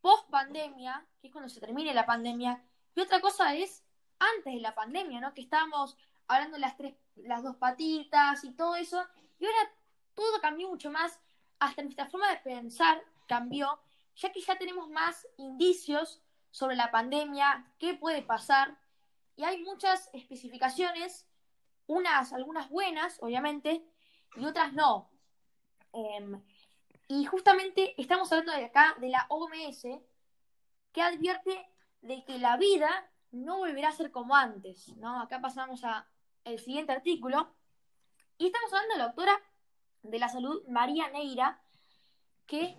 post 0.00 0.28
pandemia, 0.30 1.06
que 1.20 1.28
es 1.28 1.32
cuando 1.32 1.48
se 1.48 1.60
termine 1.60 1.94
la 1.94 2.06
pandemia, 2.06 2.62
y 2.94 3.00
otra 3.00 3.20
cosa 3.20 3.54
es 3.54 3.84
antes 4.18 4.54
de 4.54 4.60
la 4.60 4.74
pandemia, 4.74 5.20
¿no? 5.20 5.34
Que 5.34 5.42
estábamos 5.42 5.96
hablando 6.26 6.56
de 6.56 6.60
las 6.60 6.76
tres, 6.76 6.94
las 7.16 7.42
dos 7.42 7.56
patitas 7.56 8.44
y 8.44 8.52
todo 8.52 8.76
eso, 8.76 9.04
y 9.38 9.46
ahora 9.46 9.72
todo 10.14 10.40
cambió 10.40 10.68
mucho 10.68 10.90
más, 10.90 11.20
hasta 11.60 11.82
nuestra 11.82 12.06
forma 12.06 12.30
de 12.30 12.38
pensar 12.38 13.02
cambió, 13.26 13.80
ya 14.16 14.32
que 14.32 14.40
ya 14.40 14.58
tenemos 14.58 14.88
más 14.88 15.26
indicios 15.36 16.20
sobre 16.50 16.76
la 16.76 16.90
pandemia, 16.90 17.72
qué 17.78 17.94
puede 17.94 18.22
pasar, 18.22 18.76
y 19.36 19.44
hay 19.44 19.62
muchas 19.62 20.10
especificaciones, 20.12 21.28
unas, 21.86 22.32
algunas 22.32 22.68
buenas, 22.68 23.18
obviamente, 23.20 23.84
y 24.36 24.44
otras 24.44 24.72
no. 24.72 25.10
Em, 25.92 26.42
y 27.08 27.24
justamente 27.24 27.94
estamos 28.00 28.30
hablando 28.32 28.52
de 28.52 28.66
acá 28.66 28.94
de 29.00 29.08
la 29.08 29.26
OMS, 29.28 30.00
que 30.92 31.02
advierte 31.02 31.66
de 32.02 32.24
que 32.24 32.38
la 32.38 32.56
vida 32.56 33.10
no 33.30 33.58
volverá 33.58 33.88
a 33.88 33.92
ser 33.92 34.10
como 34.10 34.34
antes, 34.34 34.96
¿no? 34.96 35.20
Acá 35.20 35.40
pasamos 35.40 35.84
a 35.84 36.06
el 36.44 36.58
siguiente 36.58 36.92
artículo. 36.92 37.54
Y 38.36 38.46
estamos 38.46 38.72
hablando 38.72 38.94
de 38.94 38.98
la 38.98 39.06
doctora 39.06 39.42
de 40.02 40.18
la 40.18 40.28
salud, 40.28 40.62
María 40.68 41.10
Neira, 41.10 41.60
que 42.46 42.76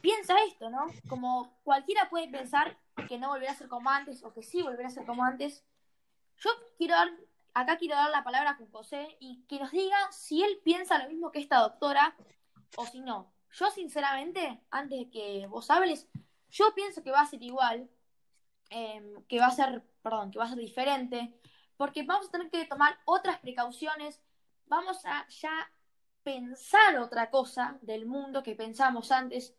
piensa 0.00 0.34
esto, 0.44 0.70
¿no? 0.70 0.86
Como 1.08 1.58
cualquiera 1.64 2.08
puede 2.08 2.28
pensar 2.28 2.78
que 3.08 3.18
no 3.18 3.28
volverá 3.28 3.52
a 3.52 3.56
ser 3.56 3.68
como 3.68 3.90
antes 3.90 4.22
o 4.24 4.32
que 4.32 4.42
sí 4.42 4.62
volverá 4.62 4.88
a 4.88 4.92
ser 4.92 5.06
como 5.06 5.24
antes. 5.24 5.64
Yo 6.38 6.50
quiero 6.76 6.94
dar 6.94 7.10
acá 7.54 7.78
quiero 7.78 7.94
dar 7.94 8.10
la 8.10 8.24
palabra 8.24 8.50
a 8.50 8.66
José 8.72 9.16
y 9.20 9.44
que 9.46 9.60
nos 9.60 9.70
diga 9.70 9.96
si 10.10 10.42
él 10.42 10.60
piensa 10.64 10.98
lo 10.98 11.08
mismo 11.08 11.30
que 11.30 11.38
esta 11.38 11.58
doctora 11.58 12.16
o 12.76 12.84
si 12.84 13.00
no. 13.00 13.32
Yo, 13.52 13.70
sinceramente, 13.70 14.60
antes 14.70 14.98
de 14.98 15.10
que 15.10 15.46
vos 15.46 15.70
hables, 15.70 16.08
yo 16.50 16.74
pienso 16.74 17.02
que 17.02 17.12
va 17.12 17.20
a 17.20 17.26
ser 17.26 17.42
igual, 17.42 17.88
em, 18.70 19.24
que 19.26 19.38
va 19.38 19.46
a 19.46 19.50
ser, 19.52 19.84
perdón, 20.02 20.32
que 20.32 20.38
va 20.38 20.46
a 20.46 20.48
ser 20.48 20.58
diferente, 20.58 21.40
porque 21.76 22.02
vamos 22.02 22.28
a 22.28 22.30
tener 22.32 22.50
que 22.50 22.64
tomar 22.66 22.98
otras 23.04 23.38
precauciones, 23.38 24.20
vamos 24.66 25.04
a 25.06 25.26
ya 25.28 25.70
pensar 26.24 26.98
otra 26.98 27.30
cosa 27.30 27.78
del 27.82 28.06
mundo 28.06 28.42
que 28.42 28.56
pensamos 28.56 29.12
antes 29.12 29.54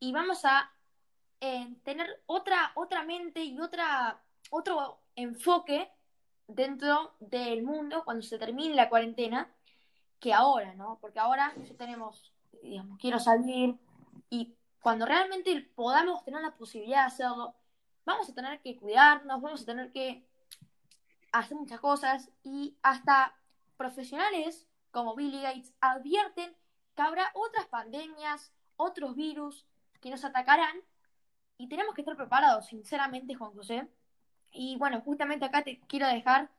y 0.00 0.12
vamos 0.12 0.44
a 0.44 0.72
eh, 1.40 1.76
tener 1.84 2.22
otra, 2.26 2.72
otra 2.74 3.04
mente 3.04 3.44
y 3.44 3.60
otra, 3.60 4.20
otro 4.50 5.02
enfoque 5.14 5.92
dentro 6.48 7.14
del 7.20 7.62
mundo 7.62 8.04
cuando 8.04 8.22
se 8.22 8.38
termine 8.38 8.74
la 8.74 8.88
cuarentena 8.88 9.50
que 10.20 10.32
ahora, 10.32 10.74
¿no? 10.74 10.98
Porque 11.00 11.18
ahora 11.18 11.52
tenemos, 11.76 12.32
digamos, 12.62 12.98
quiero 12.98 13.18
salir 13.18 13.76
y 14.30 14.54
cuando 14.80 15.06
realmente 15.06 15.68
podamos 15.74 16.24
tener 16.24 16.40
la 16.40 16.54
posibilidad 16.56 17.00
de 17.02 17.06
hacerlo, 17.06 17.54
vamos 18.04 18.28
a 18.30 18.34
tener 18.34 18.60
que 18.60 18.76
cuidarnos, 18.76 19.42
vamos 19.42 19.62
a 19.62 19.66
tener 19.66 19.92
que 19.92 20.24
hacer 21.32 21.56
muchas 21.56 21.80
cosas 21.80 22.30
y 22.44 22.76
hasta 22.82 23.34
profesionales 23.76 24.66
como 24.90 25.14
Billy 25.14 25.42
Gates 25.42 25.74
advierten 25.80 26.56
que 26.94 27.02
habrá 27.02 27.30
otras 27.34 27.66
pandemias, 27.66 28.52
otros 28.76 29.16
virus 29.16 29.66
que 30.00 30.10
nos 30.10 30.24
atacarán 30.24 30.76
y 31.58 31.68
tenemos 31.68 31.94
que 31.94 32.02
estar 32.02 32.16
preparados, 32.16 32.66
sinceramente, 32.66 33.34
Juan 33.34 33.52
José. 33.52 33.88
Y 34.52 34.76
bueno, 34.76 35.00
justamente 35.02 35.44
acá 35.44 35.62
te 35.62 35.80
quiero 35.88 36.06
dejar 36.06 36.50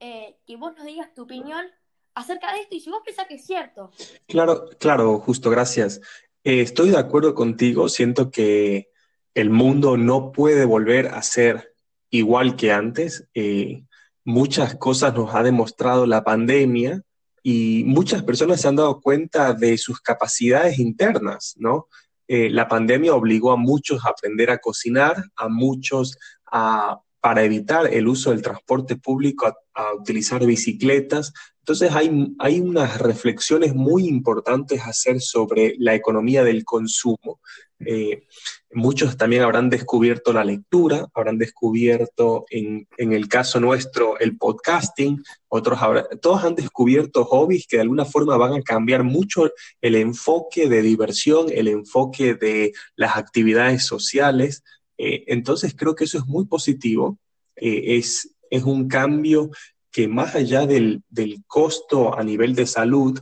eh, 0.00 0.36
que 0.46 0.56
vos 0.56 0.74
nos 0.76 0.86
digas 0.86 1.12
tu 1.14 1.22
opinión 1.22 1.66
acerca 2.14 2.52
de 2.52 2.60
esto 2.60 2.76
y 2.76 2.80
si 2.80 2.90
vos 2.90 3.02
pensás 3.04 3.26
que 3.26 3.34
es 3.34 3.44
cierto. 3.44 3.90
Claro, 4.26 4.68
claro, 4.78 5.18
justo, 5.18 5.50
gracias. 5.50 6.00
Eh, 6.42 6.60
estoy 6.60 6.90
de 6.90 6.98
acuerdo 6.98 7.34
contigo, 7.34 7.88
siento 7.88 8.30
que 8.30 8.88
el 9.34 9.50
mundo 9.50 9.96
no 9.96 10.32
puede 10.32 10.64
volver 10.64 11.08
a 11.08 11.22
ser 11.22 11.74
igual 12.10 12.56
que 12.56 12.72
antes. 12.72 13.28
Eh, 13.34 13.84
muchas 14.24 14.76
cosas 14.76 15.14
nos 15.14 15.34
ha 15.34 15.42
demostrado 15.42 16.06
la 16.06 16.22
pandemia 16.22 17.02
y 17.42 17.84
muchas 17.84 18.22
personas 18.22 18.60
se 18.60 18.68
han 18.68 18.76
dado 18.76 19.00
cuenta 19.00 19.52
de 19.52 19.76
sus 19.76 20.00
capacidades 20.00 20.78
internas, 20.78 21.54
¿no? 21.58 21.88
la 22.26 22.66
pandemia 22.66 23.14
obligó 23.14 23.52
a 23.52 23.56
muchos 23.56 24.02
a 24.02 24.08
aprender 24.08 24.50
a 24.50 24.56
cocinar, 24.56 25.22
a 25.36 25.48
muchos 25.48 26.16
a 26.50 27.03
para 27.24 27.42
evitar 27.42 27.86
el 27.90 28.06
uso 28.06 28.32
del 28.32 28.42
transporte 28.42 28.96
público 28.96 29.46
a, 29.46 29.94
utilizar 29.94 30.44
bicicletas. 30.44 31.32
Entonces 31.60 31.90
hay, 31.94 32.34
hay 32.38 32.60
unas 32.60 32.98
reflexiones 32.98 33.74
muy 33.74 34.06
importantes 34.06 34.82
a 34.82 34.90
hacer 34.90 35.22
sobre 35.22 35.74
la 35.78 35.94
economía 35.94 36.44
del 36.44 36.66
consumo. 36.66 37.40
Eh, 37.86 38.24
muchos 38.72 39.16
también 39.16 39.40
habrán 39.40 39.70
descubierto 39.70 40.34
la 40.34 40.44
lectura, 40.44 41.08
habrán 41.14 41.38
descubierto 41.38 42.44
en, 42.50 42.86
en 42.98 43.14
el 43.14 43.26
caso 43.26 43.58
nuestro 43.58 44.18
el 44.18 44.36
podcasting, 44.36 45.24
otros 45.48 45.80
todos 46.20 46.44
han 46.44 46.54
descubierto 46.54 47.24
hobbies 47.24 47.66
que 47.66 47.78
de 47.78 47.82
alguna 47.82 48.04
forma 48.04 48.36
van 48.36 48.52
a 48.52 48.62
cambiar 48.62 49.02
mucho 49.02 49.50
el 49.80 49.94
enfoque 49.94 50.68
de 50.68 50.82
diversión, 50.82 51.46
el 51.50 51.68
enfoque 51.68 52.34
de 52.34 52.74
las 52.96 53.16
actividades 53.16 53.86
sociales. 53.86 54.62
Entonces 54.96 55.74
creo 55.76 55.94
que 55.94 56.04
eso 56.04 56.18
es 56.18 56.26
muy 56.26 56.46
positivo, 56.46 57.18
es, 57.56 58.34
es 58.50 58.62
un 58.62 58.88
cambio 58.88 59.50
que 59.90 60.08
más 60.08 60.34
allá 60.34 60.66
del, 60.66 61.02
del 61.08 61.44
costo 61.46 62.18
a 62.18 62.22
nivel 62.22 62.54
de 62.54 62.66
salud, 62.66 63.20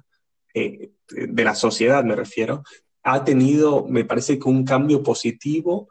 de 0.55 1.45
la 1.45 1.55
sociedad 1.55 2.05
me 2.05 2.17
refiero, 2.17 2.63
ha 3.03 3.25
tenido, 3.25 3.87
me 3.89 4.05
parece 4.05 4.39
que 4.39 4.49
un 4.49 4.65
cambio 4.65 5.03
positivo 5.03 5.89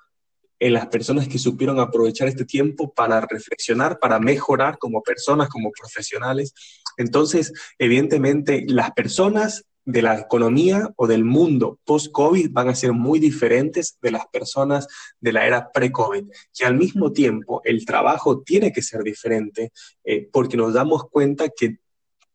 en 0.61 0.73
las 0.73 0.87
personas 0.87 1.27
que 1.27 1.39
supieron 1.39 1.79
aprovechar 1.79 2.27
este 2.27 2.45
tiempo 2.45 2.93
para 2.93 3.19
reflexionar, 3.21 3.97
para 3.99 4.19
mejorar 4.19 4.77
como 4.77 5.01
personas, 5.01 5.49
como 5.49 5.71
profesionales. 5.71 6.53
Entonces, 6.97 7.51
evidentemente, 7.79 8.63
las 8.67 8.91
personas 8.91 9.65
de 9.85 10.01
la 10.01 10.19
economía 10.19 10.91
o 10.95 11.07
del 11.07 11.23
mundo 11.23 11.79
post-COVID 11.85 12.51
van 12.51 12.69
a 12.69 12.75
ser 12.75 12.93
muy 12.93 13.19
diferentes 13.19 13.97
de 14.01 14.11
las 14.11 14.27
personas 14.27 14.87
de 15.19 15.33
la 15.33 15.45
era 15.45 15.71
pre-COVID. 15.71 16.25
Y 16.59 16.63
al 16.63 16.75
mismo 16.75 17.11
tiempo, 17.11 17.61
el 17.63 17.85
trabajo 17.85 18.41
tiene 18.41 18.71
que 18.71 18.81
ser 18.81 19.01
diferente 19.03 19.71
eh, 20.03 20.29
porque 20.31 20.57
nos 20.57 20.73
damos 20.73 21.09
cuenta 21.09 21.49
que 21.49 21.77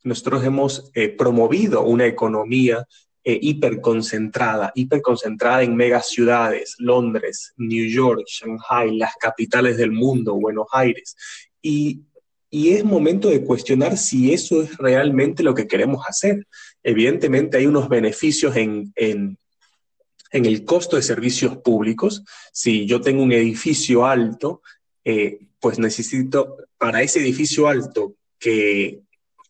nosotros 0.03 0.45
hemos 0.45 0.91
eh, 0.95 1.09
promovido 1.09 1.83
una 1.83 2.07
economía 2.07 2.87
eh, 3.29 3.39
hiperconcentrada, 3.43 4.71
hiperconcentrada 4.77 5.65
en 5.65 5.75
megaciudades, 5.75 6.77
Londres, 6.79 7.53
New 7.57 7.89
York, 7.89 8.23
Shanghai, 8.29 8.97
las 8.97 9.17
capitales 9.17 9.77
del 9.77 9.91
mundo, 9.91 10.35
Buenos 10.35 10.67
Aires. 10.73 11.17
Y, 11.61 12.03
y 12.51 12.71
es 12.71 12.85
momento 12.85 13.29
de 13.29 13.45
cuestionar 13.45 13.99
si 13.99 14.33
eso 14.33 14.63
es 14.63 14.77
realmente 14.77 15.43
lo 15.43 15.55
que 15.55 15.67
queremos 15.67 16.05
hacer. 16.07 16.47
Evidentemente 16.83 17.57
hay 17.57 17.67
unos 17.67 17.89
beneficios 17.89 18.57
en, 18.57 18.93
en, 18.95 19.39
el 20.31 20.65
costo 20.65 20.97
de 20.97 21.03
servicios 21.03 21.57
públicos. 21.59 22.23
Si 22.53 22.87
yo 22.87 23.01
tengo 23.01 23.23
un 23.23 23.33
edificio 23.33 24.07
alto, 24.07 24.63
eh, 25.05 25.39
pues 25.61 25.79
necesito 25.79 26.57
para 26.79 27.03
ese 27.03 27.21
edificio 27.21 27.69
alto 27.69 28.15
que 28.39 29.01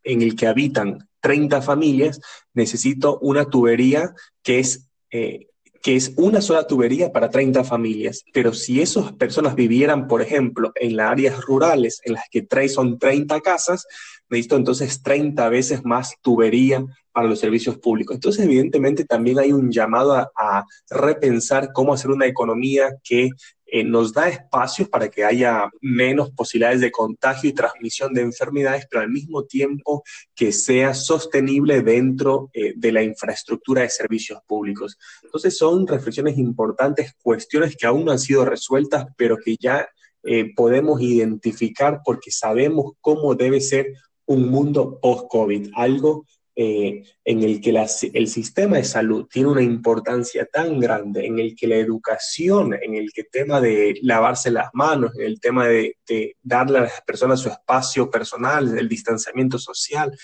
en 0.04 0.22
el 0.22 0.36
que 0.36 0.46
habitan 0.46 1.08
30 1.20 1.60
familias, 1.60 2.20
necesito 2.54 3.18
una 3.18 3.46
tubería 3.46 4.14
que 4.42 4.60
es, 4.60 4.88
eh, 5.10 5.48
que 5.86 5.94
es 5.94 6.14
una 6.16 6.40
sola 6.40 6.66
tubería 6.66 7.12
para 7.12 7.30
30 7.30 7.62
familias. 7.62 8.24
Pero 8.32 8.52
si 8.52 8.82
esas 8.82 9.12
personas 9.12 9.54
vivieran, 9.54 10.08
por 10.08 10.20
ejemplo, 10.20 10.72
en 10.74 10.96
las 10.96 11.12
áreas 11.12 11.40
rurales 11.42 12.00
en 12.02 12.14
las 12.14 12.24
que 12.28 12.42
tres 12.42 12.74
son 12.74 12.98
30 12.98 13.40
casas, 13.40 13.86
necesito 14.28 14.56
entonces 14.56 15.02
30 15.02 15.48
veces 15.48 15.84
más 15.84 16.14
tubería 16.20 16.84
para 17.12 17.28
los 17.28 17.38
servicios 17.38 17.78
públicos. 17.78 18.14
Entonces, 18.14 18.44
evidentemente, 18.44 19.04
también 19.04 19.38
hay 19.38 19.52
un 19.52 19.70
llamado 19.70 20.14
a 20.14 20.64
repensar 20.90 21.72
cómo 21.72 21.94
hacer 21.94 22.10
una 22.10 22.26
economía 22.26 22.90
que 23.02 23.30
eh, 23.68 23.82
nos 23.82 24.12
da 24.12 24.28
espacios 24.28 24.88
para 24.88 25.08
que 25.08 25.24
haya 25.24 25.68
menos 25.80 26.30
posibilidades 26.30 26.80
de 26.80 26.92
contagio 26.92 27.50
y 27.50 27.52
transmisión 27.52 28.14
de 28.14 28.20
enfermedades, 28.20 28.86
pero 28.88 29.02
al 29.02 29.10
mismo 29.10 29.44
tiempo 29.44 30.04
que 30.36 30.52
sea 30.52 30.94
sostenible 30.94 31.82
dentro 31.82 32.48
eh, 32.52 32.74
de 32.76 32.92
la 32.92 33.02
infraestructura 33.02 33.82
de 33.82 33.90
servicios 33.90 34.38
públicos. 34.46 34.96
Entonces 35.24 35.58
son 35.58 35.84
reflexiones 35.84 36.38
importantes, 36.38 37.14
cuestiones 37.20 37.76
que 37.76 37.86
aún 37.86 38.04
no 38.04 38.12
han 38.12 38.20
sido 38.20 38.44
resueltas, 38.44 39.06
pero 39.16 39.36
que 39.36 39.56
ya 39.58 39.88
eh, 40.22 40.54
podemos 40.54 41.00
identificar 41.00 42.02
porque 42.04 42.30
sabemos 42.30 42.92
cómo 43.00 43.34
debe 43.34 43.60
ser 43.60 43.88
un 44.26 44.48
mundo 44.48 44.98
post-COVID, 45.00 45.70
algo 45.74 46.24
eh, 46.58 47.02
en 47.22 47.42
el 47.42 47.60
que 47.60 47.86
el 48.14 48.28
sistema 48.28 48.78
de 48.78 48.84
salud 48.84 49.26
tiene 49.30 49.50
una 49.50 49.62
importancia 49.62 50.46
tan 50.46 50.80
grande, 50.80 51.26
en 51.26 51.38
el 51.38 51.54
que 51.54 51.66
la 51.66 51.76
educación, 51.76 52.72
en 52.80 52.94
el 52.94 53.12
que 53.12 53.24
tema 53.24 53.60
de 53.60 53.98
lavarse 54.00 54.50
las 54.50 54.70
manos, 54.72 55.14
en 55.16 55.26
el 55.26 55.38
tema 55.38 55.66
de, 55.66 55.96
darle 56.42 56.78
a 56.78 56.82
las 56.82 57.02
personas 57.02 57.40
su 57.40 57.50
espacio 57.50 58.10
personal, 58.10 58.78
el 58.78 58.88
distanciamiento 58.88 59.58
social, 59.58 60.16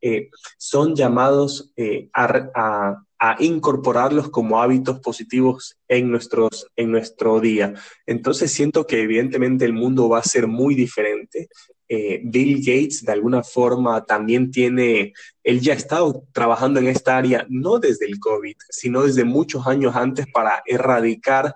eh, 0.00 0.28
son 0.58 0.94
llamados 0.94 1.72
eh, 1.74 2.10
a, 2.12 3.02
incorporarlos 3.40 4.30
como 4.30 4.60
hábitos 4.60 5.00
positivos 5.00 5.76
en, 5.88 6.10
nuestros, 6.10 6.68
en 6.76 6.90
nuestro 6.90 7.40
día. 7.40 7.74
Entonces 8.06 8.52
siento 8.52 8.86
que 8.86 9.02
evidentemente 9.02 9.64
el 9.64 9.72
mundo 9.72 10.08
va 10.08 10.18
a 10.18 10.22
ser 10.22 10.46
muy 10.46 10.74
diferente 10.74 11.48
eh, 11.90 12.20
Bill 12.22 12.58
Gates 12.58 13.02
de 13.02 13.12
alguna 13.12 13.42
forma 13.42 14.04
también 14.04 14.50
tiene, 14.50 15.14
él 15.42 15.60
ya 15.60 15.72
ha 15.72 15.76
estado 15.76 16.24
trabajando 16.32 16.80
en 16.80 16.88
esta 16.88 17.16
área, 17.16 17.46
no 17.48 17.78
desde 17.78 18.04
el 18.04 18.20
COVID, 18.20 18.56
sino 18.68 19.04
desde 19.04 19.24
muchos 19.24 19.66
años 19.66 19.96
antes 19.96 20.26
para 20.30 20.62
erradicar 20.66 21.54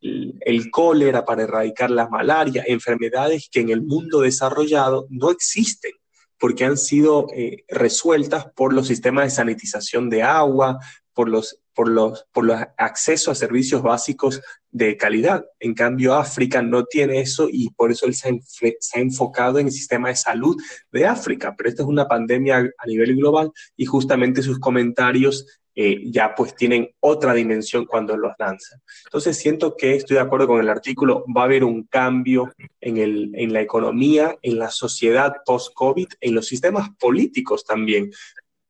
el, 0.00 0.70
cólera, 0.70 1.24
para 1.24 1.42
erradicar 1.42 1.90
la 1.90 2.08
malaria, 2.08 2.64
enfermedades 2.66 3.48
que 3.50 3.60
en 3.60 3.70
el 3.70 3.82
mundo 3.82 4.20
desarrollado 4.20 5.06
no 5.10 5.30
existen 5.30 5.92
porque 6.38 6.64
han 6.64 6.76
sido 6.76 7.26
eh, 7.34 7.64
resueltas 7.68 8.46
por 8.54 8.72
los 8.72 8.86
sistemas 8.86 9.24
de 9.24 9.30
sanitización 9.30 10.08
de 10.08 10.22
agua, 10.22 10.78
por 11.14 11.28
los 11.28 11.60
por 11.74 11.88
los, 11.88 12.26
por 12.32 12.44
los 12.44 12.60
accesos 12.78 13.28
a 13.28 13.34
servicios 13.34 13.82
básicos 13.82 14.40
de 14.70 14.96
calidad. 14.96 15.44
En 15.58 15.74
cambio, 15.74 16.14
África 16.14 16.62
no 16.62 16.84
tiene 16.84 17.20
eso 17.20 17.48
y 17.50 17.70
por 17.70 17.90
eso 17.90 18.06
él 18.06 18.14
se 18.14 18.28
ha, 18.28 19.00
enfocado 19.00 19.58
en 19.58 19.66
el 19.66 19.72
sistema 19.72 20.08
de 20.08 20.16
salud 20.16 20.56
de 20.92 21.06
África. 21.06 21.54
Pero 21.56 21.68
esta 21.68 21.82
es 21.82 21.88
una 21.88 22.08
pandemia 22.08 22.70
a 22.78 22.86
nivel 22.86 23.16
global 23.16 23.52
y 23.76 23.84
justamente 23.84 24.42
sus 24.42 24.58
comentarios 24.58 25.46
eh, 25.76 26.02
ya 26.06 26.36
pues 26.36 26.54
tienen 26.54 26.90
otra 27.00 27.34
dimensión 27.34 27.84
cuando 27.84 28.16
los 28.16 28.32
lanzan. 28.38 28.80
Entonces 29.06 29.36
siento 29.36 29.76
que 29.76 29.96
estoy 29.96 30.14
de 30.14 30.22
acuerdo 30.22 30.46
con 30.46 30.60
el 30.60 30.68
artículo, 30.68 31.24
va 31.36 31.42
a 31.42 31.44
haber 31.46 31.64
un 31.64 31.84
cambio 31.84 32.52
en, 32.80 32.98
el, 32.98 33.32
en 33.34 33.52
la 33.52 33.60
economía, 33.60 34.36
en 34.42 34.60
la 34.60 34.70
sociedad 34.70 35.34
post-COVID, 35.44 36.06
en 36.20 36.34
los 36.34 36.46
sistemas 36.46 36.90
políticos 36.96 37.64
también, 37.64 38.12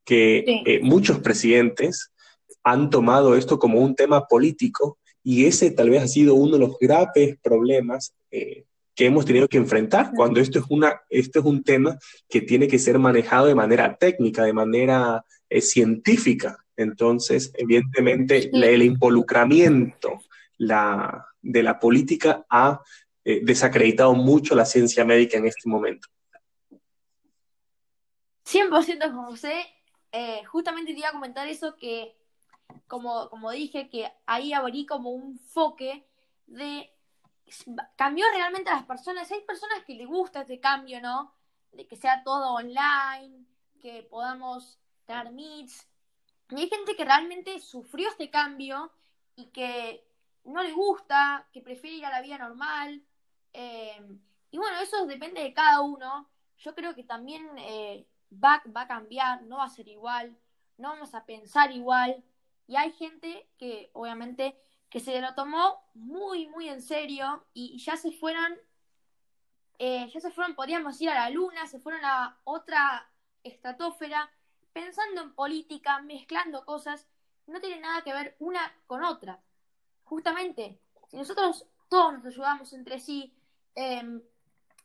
que 0.06 0.44
eh, 0.46 0.80
muchos 0.82 1.18
presidentes 1.18 2.13
han 2.64 2.88
tomado 2.90 3.36
esto 3.36 3.58
como 3.58 3.78
un 3.78 3.94
tema 3.94 4.26
político 4.26 4.98
y 5.22 5.44
ese 5.46 5.70
tal 5.70 5.90
vez 5.90 6.02
ha 6.02 6.08
sido 6.08 6.34
uno 6.34 6.52
de 6.52 6.58
los 6.58 6.78
graves 6.78 7.38
problemas 7.42 8.14
eh, 8.30 8.64
que 8.94 9.06
hemos 9.06 9.24
tenido 9.24 9.48
que 9.48 9.58
enfrentar 9.58 10.12
cuando 10.14 10.40
esto 10.40 10.58
es, 10.58 10.64
una, 10.68 11.02
esto 11.10 11.40
es 11.40 11.44
un 11.44 11.62
tema 11.62 11.98
que 12.28 12.40
tiene 12.40 12.66
que 12.66 12.78
ser 12.78 12.98
manejado 12.98 13.46
de 13.46 13.54
manera 13.54 13.96
técnica, 13.96 14.44
de 14.44 14.52
manera 14.52 15.24
eh, 15.48 15.60
científica. 15.60 16.58
Entonces, 16.76 17.52
evidentemente, 17.54 18.50
el 18.52 18.82
involucramiento 18.82 20.20
la, 20.58 21.26
de 21.42 21.62
la 21.62 21.78
política 21.78 22.44
ha 22.48 22.80
eh, 23.24 23.40
desacreditado 23.42 24.14
mucho 24.14 24.54
la 24.54 24.64
ciencia 24.64 25.04
médica 25.04 25.38
en 25.38 25.46
este 25.46 25.68
momento. 25.68 26.08
100% 28.46 29.12
José. 29.12 29.54
justamente 30.46 30.92
te 30.92 30.98
iba 31.00 31.08
a 31.08 31.12
comentar 31.12 31.48
eso 31.48 31.74
que 31.76 32.14
como, 32.86 33.28
como 33.30 33.50
dije, 33.50 33.88
que 33.88 34.12
ahí 34.26 34.52
abrí 34.52 34.86
como 34.86 35.10
un 35.10 35.38
foque 35.38 36.06
de 36.46 36.90
cambió 37.96 38.24
realmente 38.34 38.70
a 38.70 38.74
las 38.76 38.86
personas. 38.86 39.30
Hay 39.30 39.40
personas 39.42 39.84
que 39.84 39.94
les 39.94 40.06
gusta 40.06 40.42
este 40.42 40.60
cambio, 40.60 41.00
¿no? 41.00 41.34
De 41.72 41.86
que 41.86 41.96
sea 41.96 42.22
todo 42.22 42.54
online, 42.54 43.44
que 43.80 44.02
podamos 44.02 44.78
tener 45.04 45.30
meets. 45.32 45.86
Y 46.50 46.60
hay 46.60 46.68
gente 46.68 46.96
que 46.96 47.04
realmente 47.04 47.58
sufrió 47.60 48.08
este 48.08 48.30
cambio 48.30 48.92
y 49.36 49.46
que 49.46 50.06
no 50.44 50.62
le 50.62 50.72
gusta, 50.72 51.48
que 51.52 51.60
prefiere 51.60 51.96
ir 51.96 52.06
a 52.06 52.10
la 52.10 52.22
vida 52.22 52.38
normal. 52.38 53.02
Eh, 53.52 54.18
y 54.50 54.58
bueno, 54.58 54.78
eso 54.78 55.06
depende 55.06 55.42
de 55.42 55.54
cada 55.54 55.80
uno. 55.80 56.28
Yo 56.58 56.74
creo 56.74 56.94
que 56.94 57.04
también 57.04 57.48
eh, 57.58 58.06
va 58.32 58.62
a 58.74 58.86
cambiar, 58.86 59.42
no 59.42 59.58
va 59.58 59.64
a 59.64 59.70
ser 59.70 59.88
igual, 59.88 60.36
no 60.78 60.90
vamos 60.90 61.14
a 61.14 61.24
pensar 61.24 61.72
igual. 61.72 62.22
Y 62.66 62.76
hay 62.76 62.92
gente 62.92 63.48
que 63.58 63.90
obviamente 63.92 64.56
que 64.88 65.00
se 65.00 65.20
lo 65.20 65.34
tomó 65.34 65.82
muy, 65.94 66.46
muy 66.46 66.68
en 66.68 66.80
serio 66.80 67.44
y, 67.52 67.78
ya 67.78 67.96
se 67.96 68.12
fueron, 68.12 68.56
eh, 69.78 70.08
ya 70.08 70.20
se 70.20 70.30
fueron, 70.30 70.54
podríamos 70.54 71.00
ir 71.00 71.10
a 71.10 71.14
la 71.14 71.30
luna, 71.30 71.66
se 71.66 71.80
fueron 71.80 72.04
a 72.04 72.38
otra 72.44 73.10
estratosfera, 73.42 74.30
pensando 74.72 75.20
en 75.22 75.34
política, 75.34 76.00
mezclando 76.00 76.64
cosas, 76.64 77.08
no 77.46 77.60
tiene 77.60 77.80
nada 77.80 78.02
que 78.02 78.12
ver 78.12 78.36
una 78.38 78.72
con 78.86 79.02
otra. 79.02 79.42
Justamente, 80.04 80.78
si 81.08 81.16
nosotros 81.16 81.66
todos 81.88 82.12
nos 82.12 82.26
ayudamos 82.26 82.72
entre 82.72 83.00
sí, 83.00 83.34
em, 83.74 84.22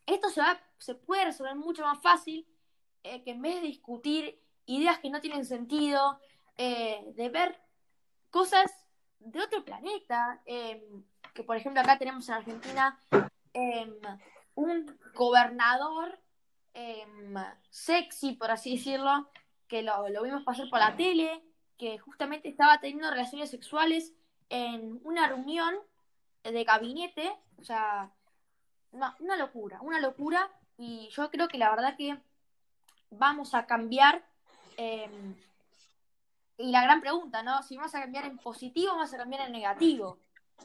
esto 0.06 0.28
se, 0.28 0.40
va, 0.40 0.60
se 0.78 0.96
puede 0.96 1.26
resolver 1.26 1.54
mucho 1.54 1.84
más 1.84 2.00
fácil 2.02 2.46
eh, 3.04 3.22
que 3.22 3.30
en 3.30 3.42
vez 3.42 3.54
de 3.56 3.68
discutir 3.68 4.42
ideas 4.66 4.98
que 4.98 5.10
no 5.10 5.20
tienen 5.20 5.44
sentido, 5.44 6.20
eh, 6.56 7.12
de 7.14 7.28
ver 7.28 7.60
cosas 8.30 8.70
de 9.18 9.40
otro 9.40 9.64
planeta. 9.64 10.40
Em, 10.46 11.04
que 11.34 11.44
por 11.44 11.56
ejemplo 11.56 11.80
acá 11.80 11.98
tenemos 11.98 12.28
en 12.28 12.34
Argentina 12.34 12.98
em, 13.52 14.00
un 14.54 14.98
gobernador 15.14 16.18
em, 16.74 17.34
sexy, 17.70 18.32
por 18.32 18.50
así 18.50 18.76
decirlo, 18.76 19.30
que 19.68 19.82
lo, 19.82 20.08
lo, 20.08 20.22
vimos 20.22 20.42
pasar 20.42 20.68
por 20.68 20.80
la 20.80 20.96
tele, 20.96 21.42
que 21.78 21.98
justamente 21.98 22.48
estaba 22.48 22.80
teniendo 22.80 23.10
relaciones 23.10 23.50
sexuales 23.50 24.12
en 24.48 25.00
una 25.04 25.28
reunión 25.28 25.74
de 26.42 26.64
gabinete, 26.64 27.32
o 27.58 27.64
sea, 27.64 28.10
una 28.92 29.36
locura, 29.36 29.80
una 29.80 30.00
locura. 30.00 30.50
Y 30.76 31.08
yo 31.10 31.30
creo 31.30 31.48
que 31.48 31.58
la 31.58 31.70
verdad 31.70 31.96
que 31.96 32.18
vamos 33.10 33.54
a 33.54 33.66
cambiar. 33.66 34.24
Y 36.60 36.70
la 36.70 36.82
gran 36.82 37.00
pregunta, 37.00 37.42
¿no? 37.42 37.62
Si 37.62 37.76
vamos 37.76 37.94
a 37.94 38.00
cambiar 38.02 38.26
en 38.26 38.36
positivo 38.36 38.92
o 38.92 38.96
vamos 38.96 39.14
a 39.14 39.16
cambiar 39.16 39.46
en 39.46 39.52
negativo. 39.52 40.18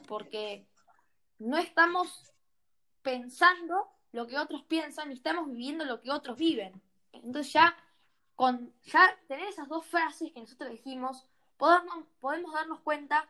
Porque 0.07 0.67
no 1.39 1.57
estamos 1.57 2.33
pensando 3.01 3.87
lo 4.11 4.27
que 4.27 4.37
otros 4.37 4.63
piensan 4.63 5.11
y 5.11 5.13
estamos 5.13 5.47
viviendo 5.47 5.85
lo 5.85 6.01
que 6.01 6.11
otros 6.11 6.37
viven. 6.37 6.81
Entonces 7.13 7.53
ya 7.53 7.75
con 8.35 8.73
ya 8.83 9.17
tener 9.27 9.47
esas 9.47 9.69
dos 9.69 9.85
frases 9.85 10.33
que 10.33 10.41
nosotros 10.41 10.69
dijimos, 10.69 11.25
podemos, 11.57 12.05
podemos 12.19 12.53
darnos 12.53 12.81
cuenta 12.81 13.29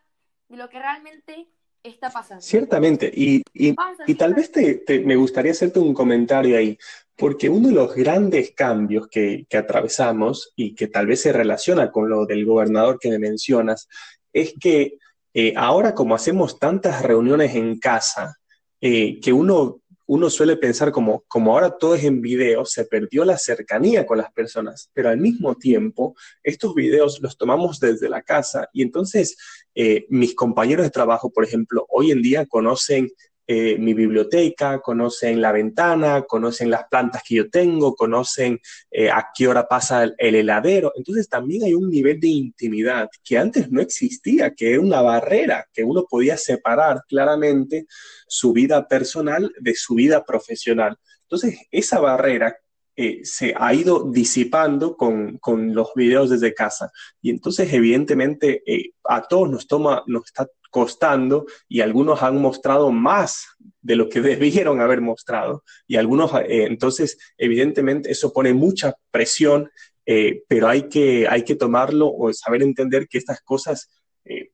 de 0.50 0.58
lo 0.58 0.68
que 0.70 0.80
realmente 0.80 1.48
está 1.90 2.10
pasando. 2.10 2.42
Ciertamente, 2.42 3.12
y, 3.14 3.42
y, 3.54 4.16
tal 4.16 4.34
vez 4.34 4.52
te, 4.52 4.84
me 5.06 5.16
gustaría 5.16 5.52
hacerte 5.52 5.80
un 5.80 5.94
comentario 5.94 6.58
ahí, 6.58 6.78
porque 7.16 7.50
uno 7.50 7.70
de 7.70 7.74
los 7.74 7.96
grandes 7.96 8.52
cambios 8.52 9.08
que, 9.08 9.46
que, 9.50 9.58
atravesamos 9.58 10.52
y 10.56 10.76
que 10.76 10.88
tal 10.88 11.08
vez 11.08 11.22
se 11.22 11.32
relaciona 11.32 11.92
con 11.92 12.10
lo 12.10 12.26
del 12.26 12.46
gobernador 12.46 13.00
que 13.00 13.10
me 13.10 13.20
mencionas, 13.20 13.88
es 14.34 14.54
que 14.60 14.98
eh, 15.34 15.54
ahora 15.58 15.94
como 15.94 16.16
hacemos 16.16 16.60
tantas 16.60 17.02
reuniones 17.02 17.56
en 17.56 17.78
casa, 17.80 18.38
eh, 18.80 19.20
que 19.20 19.34
uno 19.34 19.82
uno 20.08 20.30
suele 20.30 20.58
pensar 20.58 20.92
como, 20.92 21.24
como 21.28 21.54
ahora 21.54 21.78
todo 21.78 21.96
es 21.96 22.04
en 22.04 22.22
video, 22.22 22.66
se 22.66 22.86
perdió 22.86 23.26
la 23.26 23.38
cercanía 23.38 24.06
con 24.06 24.18
las 24.18 24.32
personas, 24.32 24.90
pero 24.94 25.10
al 25.10 25.18
mismo 25.18 25.56
tiempo 25.56 26.16
estos 26.44 26.76
videos 26.76 27.20
los 27.22 27.38
tomamos 27.38 27.80
desde 27.80 28.10
la 28.10 28.22
casa 28.22 28.70
y 28.74 28.82
entonces 28.82 29.38
eh, 29.74 30.06
mis 30.10 30.36
compañeros 30.36 30.86
de 30.86 30.92
trabajo, 30.92 31.32
por 31.32 31.44
ejemplo, 31.44 31.86
hoy 31.90 32.12
en 32.12 32.22
día 32.22 32.46
conocen 32.46 33.10
eh, 33.48 33.78
mi 33.78 33.94
biblioteca, 33.94 34.80
conocen 34.80 35.40
la 35.40 35.52
ventana, 35.52 36.24
conocen 36.24 36.72
las 36.72 36.86
plantas 36.90 37.22
que 37.24 37.36
yo 37.36 37.50
tengo, 37.50 37.96
conocen 37.96 38.60
eh, 38.90 39.12
a 39.12 39.28
qué 39.36 39.48
hora 39.48 39.68
pasa 39.68 40.04
el, 40.04 40.36
heladero. 40.36 40.92
Entonces 40.96 41.30
también 41.30 41.64
hay 41.64 41.76
un 41.76 41.92
nivel 41.92 42.20
de 42.20 42.28
intimidad 42.28 43.08
que 43.24 43.38
antes 43.38 43.70
no 43.70 43.82
existía, 43.82 44.56
que 44.56 44.72
era 44.74 44.82
una 44.82 45.02
barrera, 45.02 45.68
que 45.72 45.84
uno 45.84 46.06
podía 46.10 46.38
separar 46.38 47.04
claramente 47.08 47.86
su 48.28 48.52
vida 48.52 48.88
personal 48.88 49.54
de 49.60 49.76
su 49.76 49.94
vida 49.94 50.26
profesional. 50.26 50.98
Entonces 51.22 51.60
esa 51.70 52.00
barrera 52.00 52.58
eh, 52.96 53.20
se 53.26 53.54
ha 53.56 53.74
ido 53.76 54.10
disipando 54.10 54.98
con, 54.98 55.38
con, 55.38 55.76
los 55.76 55.90
videos 55.96 56.32
desde 56.32 56.54
casa. 56.54 56.90
Y 57.22 57.30
entonces, 57.30 57.72
evidentemente, 57.74 58.64
a 59.04 59.22
todos 59.22 59.50
nos 59.50 59.68
toma, 59.68 60.02
nos 60.08 60.26
está 60.26 60.48
costando 60.76 61.46
y 61.70 61.80
algunos 61.80 62.22
han 62.22 62.42
mostrado 62.42 62.92
más 62.92 63.48
de 63.82 63.96
lo 63.96 64.10
que 64.10 64.20
debieron 64.34 64.82
haber 64.82 65.00
mostrado. 65.00 65.64
Y 65.88 65.96
algunos, 65.96 66.34
eh, 66.34 66.66
entonces, 66.66 67.18
evidentemente, 67.38 68.12
eso 68.12 68.34
pone 68.34 68.54
mucha 68.54 68.98
presión, 69.10 69.72
eh, 70.06 70.44
pero 70.50 70.68
hay 70.68 70.90
que, 70.90 71.30
hay 71.30 71.44
que 71.44 71.56
tomarlo 71.56 72.12
o 72.12 72.34
saber 72.34 72.62
entender 72.62 73.08
que 73.08 73.20
estas 73.20 73.40
cosas 73.40 73.90
eh, 74.26 74.50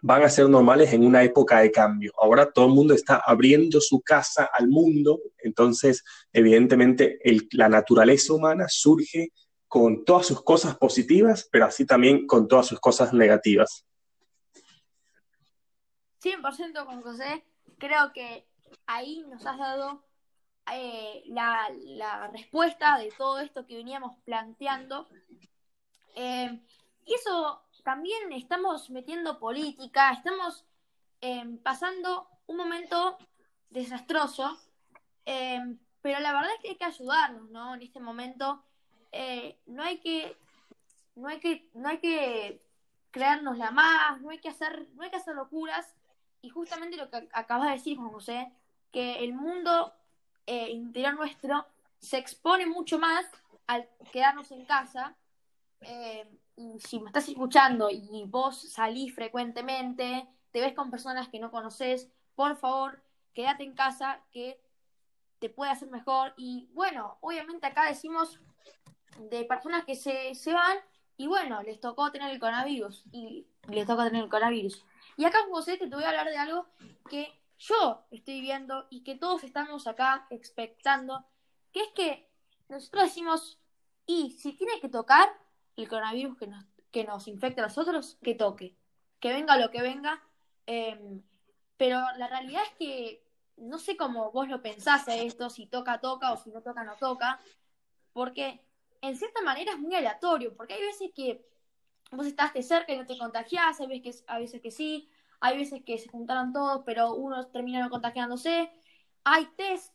van 0.00 0.22
a 0.22 0.28
ser 0.28 0.48
normales 0.48 0.92
en 0.92 1.04
una 1.04 1.24
época 1.24 1.58
de 1.58 1.72
cambio. 1.72 2.12
Ahora 2.20 2.52
todo 2.52 2.66
el 2.66 2.74
mundo 2.74 2.94
está 2.94 3.20
abriendo 3.26 3.80
su 3.80 4.00
casa 4.00 4.48
al 4.56 4.68
mundo, 4.68 5.22
entonces, 5.38 6.04
evidentemente, 6.32 7.18
la 7.50 7.68
naturaleza 7.68 8.32
humana 8.32 8.66
surge 8.68 9.32
con 9.66 10.04
todas 10.04 10.26
sus 10.26 10.44
cosas 10.44 10.76
positivas, 10.76 11.48
pero 11.50 11.64
así 11.64 11.84
también 11.84 12.28
con 12.28 12.46
todas 12.46 12.66
sus 12.66 12.78
cosas 12.78 13.12
negativas. 13.12 13.86
100% 16.22 16.86
con 16.86 17.02
José. 17.02 17.44
Creo 17.78 18.12
que 18.12 18.46
ahí 18.86 19.24
nos 19.28 19.44
has 19.46 19.58
dado 19.58 20.04
eh, 20.70 21.24
la, 21.26 21.68
respuesta 22.32 22.98
de 22.98 23.10
todo 23.12 23.40
esto 23.40 23.66
que 23.66 23.76
veníamos 23.76 24.16
planteando. 24.24 25.08
Eh, 26.14 26.60
y 27.04 27.14
eso 27.14 27.62
también 27.84 28.32
estamos 28.32 28.90
metiendo 28.90 29.40
política, 29.40 30.12
estamos 30.12 30.64
eh, 31.20 31.58
pasando 31.62 32.28
un 32.46 32.56
momento 32.56 33.18
desastroso, 33.70 34.58
pero 35.24 36.20
la 36.20 36.32
verdad 36.32 36.50
es 36.54 36.60
que 36.60 36.68
hay 36.70 36.76
que 36.76 36.84
ayudarnos, 36.84 37.50
¿no? 37.50 37.74
En 37.74 37.82
este 37.82 38.00
momento 38.00 38.64
no 39.66 39.82
hay 39.82 39.98
que 39.98 40.36
no 41.14 41.28
hay 41.28 41.40
que 41.40 41.68
no 41.74 41.88
hay 41.88 41.98
que 41.98 42.62
creárnosla 43.10 43.70
más, 43.70 44.20
no 44.20 44.30
hay 44.30 44.38
que 44.38 44.48
hacer 44.48 44.88
no 44.94 45.02
hay 45.02 45.10
que 45.10 45.16
hacer 45.16 45.34
locuras 45.34 45.94
y 46.42 46.50
justamente 46.50 46.96
lo 46.96 47.08
que 47.08 47.28
acabas 47.32 47.68
de 47.68 47.74
decir, 47.74 47.96
Juan 47.96 48.10
José, 48.10 48.52
que 48.90 49.24
el 49.24 49.32
mundo 49.32 49.94
eh, 50.46 50.70
interior 50.70 51.14
nuestro 51.14 51.66
se 52.00 52.18
expone 52.18 52.66
mucho 52.66 52.98
más 52.98 53.24
al 53.68 53.88
quedarnos 54.12 54.50
en 54.50 54.64
casa. 54.64 55.16
Eh, 55.80 56.26
y 56.56 56.78
si 56.80 57.00
me 57.00 57.06
estás 57.06 57.28
escuchando 57.28 57.88
y 57.90 58.24
vos 58.26 58.60
salís 58.72 59.14
frecuentemente, 59.14 60.28
te 60.50 60.60
ves 60.60 60.74
con 60.74 60.90
personas 60.90 61.28
que 61.28 61.38
no 61.38 61.50
conoces, 61.50 62.10
por 62.34 62.56
favor, 62.56 63.02
quédate 63.34 63.62
en 63.64 63.74
casa 63.74 64.20
que 64.30 64.60
te 65.38 65.48
puede 65.48 65.70
hacer 65.70 65.90
mejor. 65.90 66.34
Y 66.36 66.68
bueno, 66.72 67.18
obviamente 67.20 67.66
acá 67.66 67.86
decimos 67.86 68.40
de 69.30 69.44
personas 69.44 69.84
que 69.84 69.94
se, 69.94 70.34
se 70.34 70.52
van 70.52 70.78
y 71.16 71.26
bueno, 71.28 71.62
les 71.62 71.78
tocó 71.80 72.10
tener 72.10 72.30
el 72.30 72.40
coronavirus 72.40 73.04
y 73.12 73.46
les 73.68 73.86
toca 73.86 74.04
tener 74.04 74.24
el 74.24 74.28
coronavirus. 74.28 74.84
Y 75.16 75.24
acá, 75.24 75.38
José, 75.50 75.76
te 75.76 75.86
voy 75.86 76.04
a 76.04 76.08
hablar 76.08 76.28
de 76.28 76.38
algo 76.38 76.66
que 77.08 77.32
yo 77.58 78.04
estoy 78.10 78.40
viendo 78.40 78.86
y 78.90 79.02
que 79.04 79.14
todos 79.14 79.44
estamos 79.44 79.86
acá 79.86 80.26
expectando, 80.30 81.24
que 81.72 81.80
es 81.80 81.88
que 81.94 82.30
nosotros 82.68 83.04
decimos, 83.04 83.60
y 84.06 84.30
si 84.32 84.52
tiene 84.54 84.80
que 84.80 84.88
tocar 84.88 85.28
el 85.76 85.88
coronavirus 85.88 86.36
que 86.36 86.46
nos, 86.46 86.64
que 86.90 87.04
nos 87.04 87.28
infecta 87.28 87.62
a 87.62 87.66
nosotros, 87.66 88.18
que 88.22 88.34
toque, 88.34 88.76
que 89.20 89.32
venga 89.32 89.56
lo 89.56 89.70
que 89.70 89.82
venga, 89.82 90.22
em, 90.66 91.22
pero 91.76 92.00
la 92.16 92.28
realidad 92.28 92.62
es 92.64 92.78
que 92.78 93.24
no 93.56 93.78
sé 93.78 93.96
cómo 93.96 94.32
vos 94.32 94.48
lo 94.48 94.62
pensás 94.62 95.06
esto, 95.08 95.50
si 95.50 95.66
toca, 95.66 96.00
toca, 96.00 96.32
o 96.32 96.36
si 96.36 96.50
no 96.50 96.62
toca, 96.62 96.84
no 96.84 96.96
toca, 96.96 97.40
porque 98.12 98.60
en 99.00 99.16
cierta 99.16 99.42
manera 99.42 99.72
es 99.72 99.78
muy 99.78 99.94
aleatorio, 99.94 100.54
porque 100.56 100.74
hay 100.74 100.82
veces 100.82 101.10
que 101.14 101.44
vos 102.12 102.26
estás 102.26 102.52
de 102.52 102.62
cerca 102.62 102.92
y 102.92 102.98
no 102.98 103.06
te 103.06 103.18
contagiás, 103.18 103.80
hay 103.80 103.86
veces 103.86 104.02
que, 104.02 104.24
a 104.32 104.38
veces 104.38 104.60
que 104.60 104.70
sí, 104.70 105.08
hay 105.40 105.58
veces 105.58 105.82
que 105.84 105.98
se 105.98 106.08
juntaron 106.08 106.52
todos, 106.52 106.82
pero 106.86 107.14
unos 107.14 107.50
terminaron 107.50 107.90
contagiándose. 107.90 108.70
Hay 109.24 109.46
test 109.56 109.92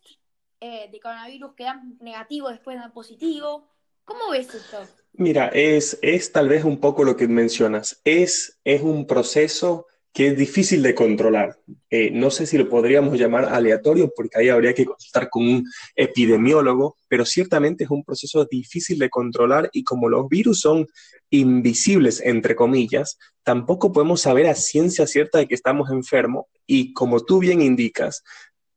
eh, 0.60 0.89
de 0.91 0.99
coronavirus 0.99 1.53
que 1.56 1.63
dan 1.63 1.97
negativo, 2.01 2.49
después 2.49 2.77
dan 2.77 2.91
positivo. 2.91 3.69
¿Cómo 4.03 4.32
ves 4.32 4.53
esto? 4.53 4.80
Mira, 5.13 5.47
es, 5.49 5.97
es 6.01 6.32
tal 6.32 6.49
vez 6.49 6.63
un 6.63 6.80
poco 6.80 7.03
lo 7.03 7.15
que 7.15 7.27
mencionas. 7.27 8.01
Es, 8.03 8.60
es 8.63 8.82
un 8.82 9.08
proceso 9.08 9.88
que 10.17 10.30
es 10.30 10.36
difícil 10.36 10.82
de 10.82 10.95
controlar. 10.95 11.60
Eh, 11.91 12.10
no 12.10 12.32
sé 12.32 12.47
si 12.47 12.58
lo 12.58 12.67
podríamos 12.67 13.19
llamar 13.19 13.53
aleatorio, 13.53 14.12
porque 14.15 14.39
ahí 14.39 14.49
habría 14.49 14.73
que 14.73 14.84
consultar 14.84 15.30
con 15.30 15.47
un 15.47 15.65
epidemiólogo, 15.95 16.97
pero 17.08 17.23
ciertamente 17.23 17.84
es 17.84 17.91
un 17.91 18.03
proceso 18.03 18.43
difícil 18.45 18.97
de 18.97 19.12
controlar 19.12 19.69
y 19.71 19.84
como 19.84 20.10
los 20.10 20.27
virus 20.27 20.62
son 20.62 20.88
invisibles, 21.30 22.19
entre 22.25 22.56
comillas, 22.56 23.19
tampoco 23.43 23.91
podemos 23.93 24.21
saber 24.21 24.47
a 24.47 24.56
ciencia 24.56 25.06
cierta 25.06 25.38
de 25.38 25.47
que 25.47 25.53
estamos 25.53 25.91
enfermos 25.91 26.45
y 26.65 26.93
como 26.93 27.19
tú 27.19 27.38
bien 27.38 27.62
indicas, 27.62 28.23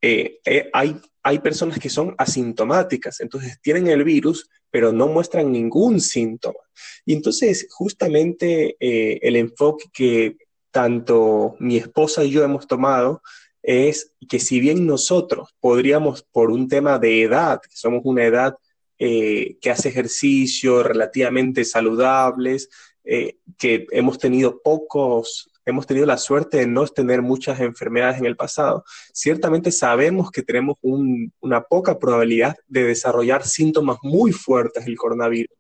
eh, 0.03 0.41
eh, 0.45 0.69
hay, 0.75 0.95
hay 1.23 1.39
personas 1.39 1.79
que 1.79 1.89
son 1.89 2.15
asintomáticas, 2.19 3.19
entonces 3.21 3.59
tienen 3.63 3.87
el 3.87 4.05
virus, 4.05 4.47
pero 4.71 4.93
no 4.93 5.09
muestran 5.09 5.51
ningún 5.51 6.03
síntoma. 6.03 6.61
Y 7.07 7.15
entonces, 7.15 7.67
justamente 7.71 8.77
el 8.79 9.37
enfoque 9.37 9.87
que 9.91 10.37
tanto 10.71 11.57
mi 11.59 11.77
esposa 11.77 12.25
y 12.25 12.31
yo 12.31 12.43
hemos 12.45 12.67
tomado 12.67 13.23
es 13.63 14.15
que 14.29 14.39
si 14.39 14.61
bien 14.61 14.87
nosotros 14.87 15.55
podríamos, 15.61 16.23
por 16.23 16.51
un 16.51 16.69
tema 16.69 16.99
de 16.99 17.23
edad, 17.23 17.61
que 17.61 17.69
somos 17.77 18.03
una 18.05 18.25
edad 18.25 18.57
eh, 18.99 19.57
que 19.61 19.71
hace 19.71 19.89
ejercicio, 19.89 20.83
relativamente 20.83 21.65
saludables, 21.65 22.69
eh, 23.05 23.39
que 23.59 23.87
hemos 23.91 24.19
tenido 24.19 24.61
pocos, 24.63 25.51
hemos 25.65 25.87
tenido 25.87 26.07
la 26.07 26.19
suerte 26.19 26.59
de 26.59 26.67
no 26.67 26.87
tener 26.87 27.23
muchas 27.23 27.61
enfermedades 27.61 28.19
en 28.19 28.27
el 28.27 28.37
pasado, 28.37 28.85
ciertamente 29.13 29.73
sabemos 29.73 30.31
que 30.31 30.43
tenemos 30.43 30.77
una 30.83 31.63
poca 31.63 31.99
probabilidad 31.99 32.57
de 32.69 32.85
desarrollar 32.85 33.45
síntomas 33.45 33.99
muy 34.03 34.33
fuertes 34.33 34.85
del 34.85 34.97
coronavirus. 34.97 35.57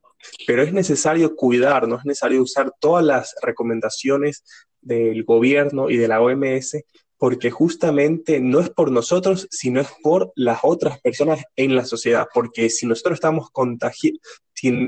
Pero 0.46 0.62
es 0.62 0.72
necesario 0.74 1.34
cuidarnos, 1.34 2.00
es 2.00 2.04
necesario 2.04 2.42
usar 2.42 2.72
todas 2.78 3.02
las 3.02 3.34
recomendaciones 3.42 4.44
del 4.82 5.24
gobierno 5.24 5.90
y 5.90 5.96
de 5.96 6.08
la 6.08 6.20
OMS, 6.20 6.84
porque 7.18 7.50
justamente 7.50 8.40
no 8.40 8.60
es 8.60 8.70
por 8.70 8.90
nosotros, 8.90 9.46
sino 9.50 9.80
es 9.80 9.88
por 10.02 10.32
las 10.34 10.60
otras 10.62 11.00
personas 11.00 11.44
en 11.54 11.76
la 11.76 11.84
sociedad, 11.84 12.28
porque 12.32 12.70
si 12.70 12.86
nosotros 12.86 13.16
estamos 13.16 13.50
contagiados, 13.50 14.20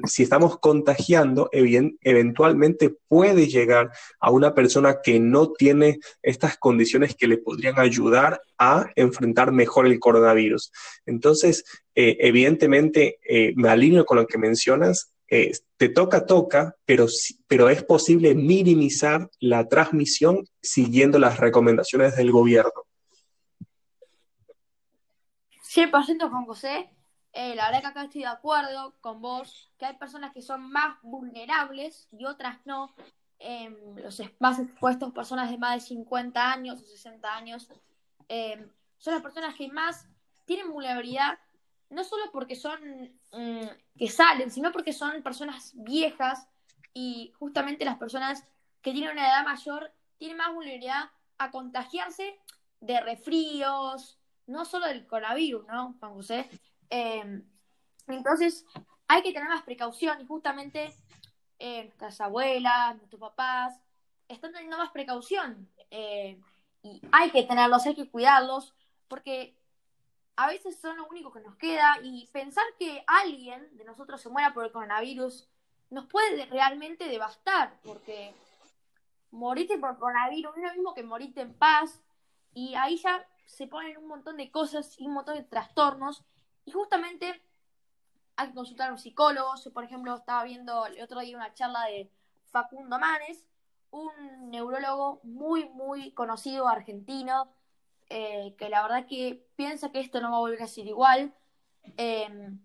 si, 0.04 0.22
estamos 0.22 0.58
contagiando, 0.58 1.48
eventualmente 1.52 2.94
puede 3.08 3.48
llegar 3.48 3.90
a 4.20 4.30
una 4.30 4.54
persona 4.54 4.98
que 5.02 5.18
no 5.18 5.52
tiene 5.52 5.98
estas 6.22 6.58
condiciones 6.58 7.14
que 7.14 7.26
le 7.26 7.38
podrían 7.38 7.78
ayudar 7.78 8.42
a 8.58 8.90
enfrentar 8.96 9.52
mejor 9.52 9.86
el 9.86 9.98
coronavirus. 9.98 10.72
Entonces, 11.06 11.64
eh, 11.94 12.16
evidentemente, 12.20 13.18
eh, 13.26 13.52
me 13.56 13.68
alineo 13.68 14.04
con 14.04 14.18
lo 14.18 14.26
que 14.26 14.38
mencionas. 14.38 15.11
Eh, 15.34 15.50
te 15.78 15.88
toca, 15.88 16.26
toca, 16.26 16.76
pero, 16.84 17.06
es 17.06 17.84
posible 17.84 18.34
minimizar 18.34 19.30
la 19.40 19.66
transmisión 19.66 20.44
siguiendo 20.60 21.18
las 21.18 21.38
recomendaciones 21.38 22.16
del 22.16 22.30
gobierno. 22.30 22.84
100% 25.62 26.30
con 26.30 26.44
José. 26.44 26.90
Eh, 27.32 27.54
la 27.54 27.68
verdad 27.68 27.80
que 27.80 27.86
acá 27.86 28.04
estoy 28.04 28.20
de 28.20 28.26
acuerdo 28.26 28.94
con 29.00 29.22
vos, 29.22 29.72
que 29.78 29.86
hay 29.86 29.96
personas 29.96 30.34
que 30.34 30.42
son 30.42 30.70
más 30.70 30.98
vulnerables 31.00 32.08
y 32.12 32.26
otras 32.26 32.58
no. 32.66 32.94
Em, 33.38 33.74
los 33.96 34.20
más 34.38 34.58
expuestos, 34.58 35.14
personas 35.14 35.50
de 35.50 35.56
más 35.56 35.76
de 35.76 35.80
50 35.80 36.52
años 36.52 36.82
o 36.82 36.84
60 36.84 37.34
años, 37.34 37.70
em, 38.28 38.68
son 38.98 39.14
las 39.14 39.22
personas 39.22 39.54
que 39.54 39.68
más 39.68 40.06
tienen 40.44 40.70
vulnerabilidad, 40.70 41.38
no 41.92 42.04
solo 42.04 42.24
porque 42.32 42.56
son 42.56 42.80
mm, 43.32 43.66
que 43.98 44.08
salen, 44.08 44.50
sino 44.50 44.72
porque 44.72 44.92
son 44.92 45.22
personas 45.22 45.72
viejas 45.74 46.48
y 46.94 47.32
justamente 47.38 47.84
las 47.84 47.98
personas 47.98 48.44
que 48.80 48.92
tienen 48.92 49.12
una 49.12 49.28
edad 49.28 49.44
mayor 49.44 49.92
tienen 50.18 50.38
más 50.38 50.52
vulnerabilidad 50.52 51.10
a 51.38 51.50
contagiarse 51.50 52.38
de 52.80 53.00
resfríos, 53.00 54.18
no 54.46 54.64
solo 54.64 54.86
del 54.86 55.06
coronavirus, 55.06 55.66
¿no, 55.66 55.94
Juan 56.00 56.14
José? 56.14 56.48
Em, 56.90 57.44
entonces, 58.08 58.64
hay 59.06 59.22
que 59.22 59.32
tener 59.32 59.48
más 59.48 59.62
precaución 59.62 60.20
y 60.20 60.26
justamente 60.26 60.94
eh, 61.58 61.84
nuestras 61.84 62.20
abuelas, 62.20 62.96
nuestros 62.96 63.20
papás, 63.20 63.78
están 64.28 64.52
teniendo 64.52 64.78
más 64.78 64.90
precaución. 64.90 65.68
Eh, 65.90 66.40
y 66.82 67.00
hay 67.12 67.30
que 67.30 67.44
tenerlos, 67.44 67.86
hay 67.86 67.94
que 67.94 68.10
cuidarlos, 68.10 68.74
porque 69.08 69.54
a 70.36 70.46
veces 70.46 70.80
son 70.80 70.96
lo 70.96 71.06
único 71.08 71.32
que 71.32 71.40
nos 71.40 71.56
queda 71.56 71.98
y 72.02 72.26
pensar 72.32 72.64
que 72.78 73.04
alguien 73.06 73.76
de 73.76 73.84
nosotros 73.84 74.20
se 74.20 74.28
muera 74.28 74.54
por 74.54 74.64
el 74.64 74.72
coronavirus 74.72 75.48
nos 75.90 76.06
puede 76.06 76.46
realmente 76.46 77.06
devastar, 77.08 77.78
porque 77.84 78.34
morirte 79.30 79.78
por 79.78 79.98
coronavirus 79.98 80.56
no 80.56 80.62
es 80.62 80.70
lo 80.70 80.74
mismo 80.74 80.94
que 80.94 81.02
morirte 81.02 81.42
en 81.42 81.54
paz 81.54 82.00
y 82.54 82.74
ahí 82.74 82.96
ya 82.96 83.26
se 83.46 83.66
ponen 83.66 83.98
un 83.98 84.08
montón 84.08 84.38
de 84.38 84.50
cosas 84.50 84.98
y 84.98 85.06
un 85.06 85.14
montón 85.14 85.36
de 85.36 85.44
trastornos 85.44 86.24
y 86.64 86.70
justamente 86.70 87.42
hay 88.36 88.48
que 88.48 88.54
consultar 88.54 88.88
a 88.88 88.92
un 88.92 88.98
psicólogo. 88.98 89.54
Yo, 89.62 89.72
por 89.72 89.84
ejemplo, 89.84 90.14
estaba 90.14 90.44
viendo 90.44 90.86
el 90.86 91.00
otro 91.02 91.20
día 91.20 91.36
una 91.36 91.52
charla 91.54 91.84
de 91.84 92.10
Facundo 92.50 92.98
Manes, 92.98 93.44
un 93.90 94.50
neurólogo 94.50 95.20
muy, 95.22 95.68
muy 95.68 96.12
conocido 96.12 96.68
argentino, 96.68 97.52
eh, 98.14 98.54
que 98.58 98.68
la 98.68 98.82
verdad 98.82 99.06
que 99.06 99.42
piensa 99.56 99.90
que 99.90 100.00
esto 100.00 100.20
no 100.20 100.30
va 100.30 100.36
a 100.36 100.40
volver 100.40 100.62
a 100.62 100.66
ser 100.66 100.86
igual. 100.86 101.34
Em, 101.96 102.60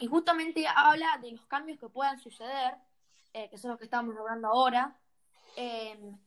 y 0.00 0.06
justamente 0.08 0.66
habla 0.66 1.16
de 1.22 1.30
los 1.30 1.46
cambios 1.46 1.78
que 1.78 1.88
puedan 1.88 2.18
suceder, 2.18 2.74
eh, 3.32 3.48
que 3.50 3.56
son 3.56 3.70
los 3.70 3.78
que 3.78 3.84
estamos 3.84 4.16
logrando 4.16 4.48
ahora. 4.48 4.98
Em, 5.54 6.18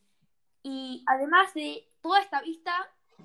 y 0.63 1.03
además 1.07 1.53
de 1.53 1.91
toda 2.01 2.21
esta 2.21 2.41
vista 2.41 2.73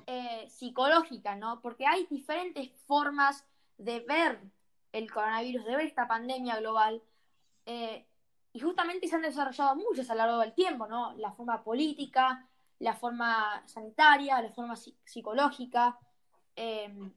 eh, 0.07 0.49
psicológica, 0.49 1.37
¿no? 1.37 1.61
Porque 1.61 1.87
hay 1.87 2.07
diferentes 2.07 2.71
formas 2.87 3.45
de 3.77 4.01
ver 4.01 4.41
el 4.93 5.09
coronavirus, 5.09 5.65
de 5.65 5.77
ver 5.77 5.87
esta 5.87 6.09
pandemia 6.09 6.57
global. 6.57 7.01
Eh, 7.65 8.05
y 8.53 8.59
justamente 8.59 9.07
se 9.07 9.15
han 9.15 9.23
desarrollado 9.23 9.77
muchas 9.77 10.11
a 10.11 10.15
lo 10.15 10.23
largo 10.23 10.41
del 10.41 10.55
tiempo, 10.55 10.89
¿no? 10.89 11.13
La 11.17 11.31
forma 11.31 11.63
política, 11.63 12.48
la 12.79 12.95
forma 12.95 13.63
sanitaria, 13.67 14.41
la 14.41 14.53
forma 14.53 14.77
psicológica. 14.77 15.99
Em, 16.57 17.13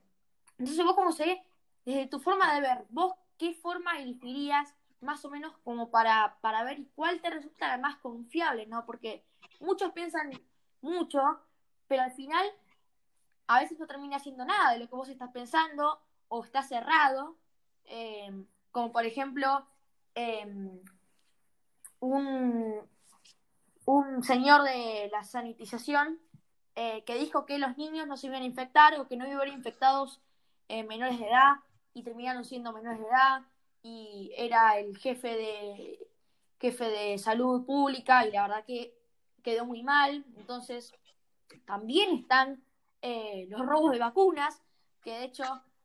entonces, 0.57 0.85
vos, 0.85 0.95
como 0.95 1.11
sé, 1.11 1.43
desde 1.85 2.07
tu 2.07 2.19
forma 2.19 2.53
de 2.53 2.61
ver, 2.61 2.85
vos, 2.89 3.13
¿qué 3.37 3.53
forma 3.53 3.99
elegirías 3.99 4.75
más 5.01 5.25
o 5.25 5.29
menos 5.29 5.57
como 5.63 5.89
para, 5.89 6.37
para 6.41 6.63
ver 6.63 6.85
cuál 6.95 7.21
te 7.21 7.29
resulta 7.29 7.67
la 7.67 7.77
más 7.77 7.97
confiable, 7.97 8.67
¿no? 8.67 8.85
Porque 8.85 9.25
muchos 9.59 9.91
piensan 9.91 10.31
mucho, 10.81 11.21
pero 11.87 12.03
al 12.03 12.11
final 12.11 12.45
a 13.47 13.59
veces 13.59 13.79
no 13.79 13.87
termina 13.87 14.17
haciendo 14.17 14.45
nada 14.45 14.71
de 14.71 14.79
lo 14.79 14.87
que 14.87 14.95
vos 14.95 15.09
estás 15.09 15.31
pensando 15.31 15.99
o 16.27 16.43
está 16.43 16.63
cerrado, 16.63 17.35
em, 17.85 18.45
como 18.71 18.91
por 18.91 19.05
ejemplo 19.05 19.65
em, 20.15 20.79
un, 21.99 22.75
un 23.91 24.23
señor 24.23 24.63
de 24.63 25.09
la 25.11 25.23
sanitización 25.23 26.19
eh, 26.75 27.03
que 27.03 27.15
dijo 27.15 27.45
que 27.45 27.57
los 27.57 27.77
niños 27.77 28.07
no 28.07 28.15
se 28.15 28.27
iban 28.27 28.41
a 28.41 28.45
infectar 28.45 28.97
o 28.97 29.07
que 29.07 29.17
no 29.17 29.27
iban 29.27 29.49
a 29.49 29.53
infectados 29.53 30.21
eh, 30.69 30.83
menores 30.83 31.19
de 31.19 31.27
edad 31.27 31.55
y 31.93 32.03
terminaron 32.03 32.45
siendo 32.45 32.71
menores 32.71 32.99
de 32.99 33.05
edad 33.05 33.41
y 33.83 34.31
era 34.37 34.79
el 34.79 34.97
jefe 34.97 35.35
de 35.35 36.07
jefe 36.61 36.85
de 36.85 37.17
salud 37.17 37.65
pública 37.65 38.25
y 38.25 38.31
la 38.31 38.43
verdad 38.43 38.63
que 38.65 38.95
quedó 39.43 39.65
muy 39.65 39.83
mal 39.83 40.23
entonces 40.37 40.93
también 41.65 42.15
están 42.15 42.63
eh, 43.01 43.47
los 43.49 43.65
robos 43.65 43.91
de 43.91 43.99
vacunas, 43.99 44.61
que 45.01 45.11
de 45.11 45.25
hecho 45.25 45.43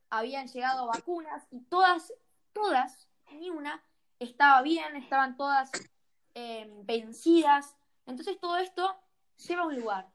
habían 0.09 0.47
llegado 0.47 0.87
vacunas 0.87 1.45
y 1.51 1.59
todas, 1.61 2.13
todas, 2.53 3.09
ni 3.33 3.49
una, 3.49 3.83
estaba 4.19 4.61
bien, 4.61 4.95
estaban 4.95 5.35
todas 5.35 5.71
vencidas. 6.83 7.75
Entonces 8.07 8.39
todo 8.39 8.57
esto 8.57 8.95
lleva 9.47 9.61
a 9.61 9.67
un 9.67 9.79
lugar. 9.79 10.07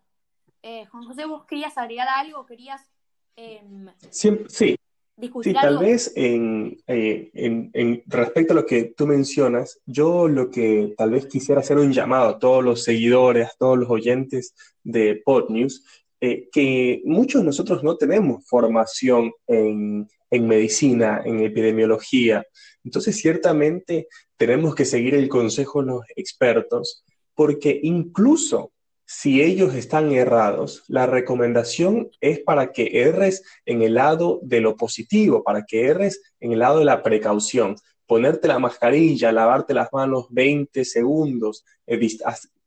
Eh, 0.63 0.87
Juan 0.87 1.05
José, 1.05 1.25
¿vos 1.27 1.45
querías 1.45 1.77
agregar 1.79 2.09
algo? 2.09 2.47
¿Querías 2.47 2.83
em, 3.37 3.89
sí, 4.11 4.77
Sí, 5.43 5.53
tal 5.53 5.79
vez 5.79 6.13
en, 6.17 6.79
respecto 8.07 8.53
a 8.53 8.57
lo 8.57 8.67
que 8.67 8.95
tú 8.97 9.07
mencionas, 9.07 9.81
yo 9.87 10.27
lo 10.27 10.51
que 10.51 10.95
tal 10.97 11.11
vez 11.11 11.27
quisiera 11.27 11.61
hacer 11.61 11.77
un 11.77 11.93
llamado 11.93 12.31
a 12.31 12.39
todos 12.39 12.65
los 12.65 12.83
seguidores, 12.83 13.47
a 13.47 13.53
todos 13.59 13.79
los 13.79 13.91
oyentes 13.91 14.55
de 14.83 15.23
PodNews, 15.25 15.85
eh, 16.21 16.49
que 16.51 17.03
muchos 17.05 17.43
de 17.43 17.47
nosotros 17.47 17.85
no 17.85 17.97
tenemos 17.97 18.45
formación 18.47 19.33
en, 19.47 20.09
medicina, 20.31 21.21
en 21.25 21.41
epidemiología. 21.41 22.45
Entonces, 22.83 23.17
ciertamente 23.17 24.09
tenemos 24.37 24.75
que 24.75 24.87
seguir 24.87 25.15
el 25.15 25.29
consejo 25.29 25.83
de 25.83 25.87
los 25.89 26.03
expertos, 26.17 27.05
porque 27.35 27.81
incluso 27.83 28.73
si 29.15 29.43
ellos 29.43 29.75
están 29.75 30.11
errados, 30.13 30.85
la 30.89 31.07
recomendación 31.07 32.11
es 32.21 32.41
para 32.41 32.73
que 32.73 33.03
erres 33.03 33.43
en 33.67 33.83
el 33.83 33.95
lado 33.95 34.41
de 34.43 34.61
lo 34.61 34.75
positivo, 34.75 35.43
para 35.45 35.65
que 35.65 35.87
erres 35.87 36.23
en 36.41 36.53
el 36.53 36.61
lado 36.61 36.79
de 36.79 36.87
la 36.87 37.03
precaución. 37.03 37.77
Ponerte 38.07 38.49
la 38.49 38.59
mascarilla, 38.59 39.31
lavarte 39.31 39.75
las 39.75 39.93
manos 39.93 40.29
20 40.31 40.85
segundos, 40.87 41.65
eh, 41.87 42.01